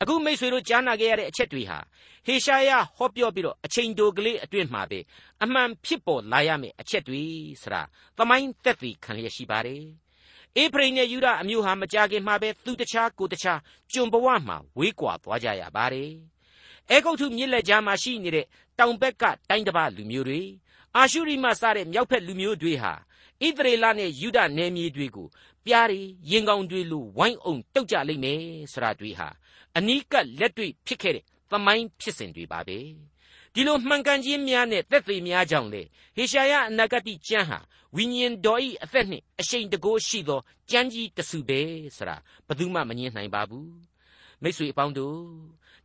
[0.00, 1.78] အခုမိတ်ဆွေတို့ကြားနာခဲ့ရတဲ့အချက်တွေဟာ
[2.26, 5.00] ဟေရှာယဟောပြောပြီးတော့အချိန်တိုကလေးအတွင်းမှာပဲ
[5.42, 7.22] အမှန်ဖြစ်ပေါ်လာရမယ့်အချက်တွေ
[7.62, 7.82] ဆိုတာ
[8.18, 9.84] သမိုင်းသက်သေခံရရှိပါတယ်
[10.56, 13.60] အေဖရိမ်နဲ့ယူဒအမျိုးဟာမကြခင်မှာပဲသူတခြားကိုတခြား
[13.92, 16.31] ကျွန်ဘဝမှာဝေးကွာသွားကြရပါတယ်
[16.90, 18.46] အဲဂုတ်ထုမြစ်လက်ကြားမှာရှိနေတဲ့
[18.78, 20.40] တောင်ဘက်ကတိုင်းတစ်ပါးလူမျိုးတွေ
[20.96, 22.92] အာရှုရိမှစတဲ့မြောက်ဖက်လူမျိုးတွေဟာ
[23.44, 25.28] ဣသရေလနဲ့ယူဒနယ်မြေတွေကို
[25.64, 28.40] ပြားတွေရင်ကောင်တွေလိုဝိုင်းအောင်တုတ်ကြလိမ့်မယ်
[28.72, 29.28] ဆိုတာတွေဟာ
[29.76, 32.78] အနီးကပ်လက်တွေ့ဖြစ်ခဲ့တဲ့သမိုင်းဖြစ်စဉ်တွေပါပဲ
[33.54, 35.82] ဒီလိုမှန်ကန်ခြင်းများနဲ့သက်သေများကြောင့်လေ
[36.16, 37.58] ဟေရှာယအနာဂတိကျမ်းဟာ
[37.96, 40.40] ဝိညာဉ်တော်ဤအသက်နှင့်အရှိန်တကိုးရှိသော
[40.70, 41.60] ကျမ်းကြီးတစုပဲ
[41.96, 42.16] ဆိုတာ
[42.46, 43.70] ဘယ်သူမှမငြင်းနိုင်ပါဘူး
[44.42, 45.18] မိတ်ဆွေအပေါင်းတို့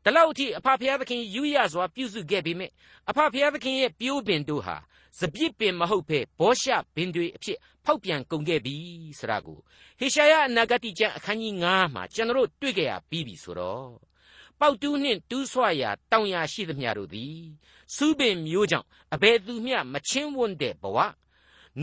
[0.08, 2.72] ဒီလောက်အထိအဖဖျားသခင်ယူရစွာပြုစုခဲ့ပေမဲ့
[3.10, 4.78] အဖဖျားသခင်ရဲ့ပြိုးပင်တို့ဟာ
[5.20, 8.76] စပြစ်ပင်မဟုတ်ဘဲဘောရှပင်တွေအဖြစ်ဖောက်ပြန်ကုန်ခဲ့ပြီ
[9.20, 9.60] ဆိုတာကို
[10.00, 13.89] ဟေရှာယအနာဂတိကျမ်းအခန်းကြီး9မှာကျွန်တော်တို့တွေ့ကြရပြီးပြီဆိုတော့
[14.60, 17.39] ပေါက်တူးနှင့်တူးဆွရာတောင်ယာရှိသမျှတို့သည်
[17.96, 20.98] စူးပင်မျိုးကြောင့်အဘယ်သူမျှမချင်းဝန်းတဲ့ဘဝ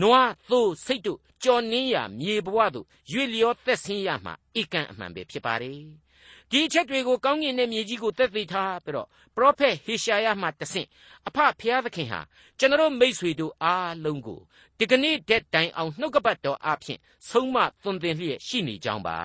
[0.01, 6.04] နွားသို့စိတ်တို့ကြော်နှင်းရာမြေဘဝတို့ရွေလျောသက်ဆင်းရမှာဧကန်အမှန်ပဲဖြစ်ပါတယ်
[6.51, 10.87] ဒီအချက်တွေကိုကောင်းကင်နဲ့မြေကြီးကိုသက်သေထားပြီးတော့ပရောဖက်ဟေရှာယမှတဆင့်
[11.27, 12.21] အဖဖျားသခင်ဟာ
[12.59, 14.39] ကျွန်တော်မိษွေတို့အားလုံးကို
[14.77, 19.17] ဒီကနေ့တဲ့တိုင်အောင်နှုတ်ကပတ်တော်အဖျင်ဆုံးမသွန်သင်လျက်ရှိနေကြောင်းပါ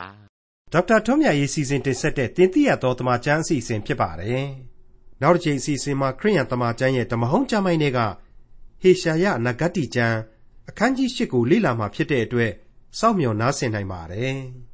[0.72, 4.48] ဒေါက်တာထွန်းမြတ်ရေးစီစဉ်တင်ဆက်တဲ့တင်ပြတော်တမချန်းအစီအစဉ်ဖြစ်ပါတယ်
[5.22, 7.98] နောက်တစ်ချိန်အစီအစဉ်မှာခရိယန်တမချန်းရဲ့ဓမ္မဟောင်းကျမ်းပိုင်းတွေက
[8.82, 10.16] ဟေရှာယနဂတ်တိကျမ်း
[10.68, 12.52] အခန်းကြီး၈ကိုလေ့လာမှာဖြစ်တဲ့အတွက်
[12.98, 14.38] စောင့်မျှော်နားဆင်နိုင်ပါတယ်။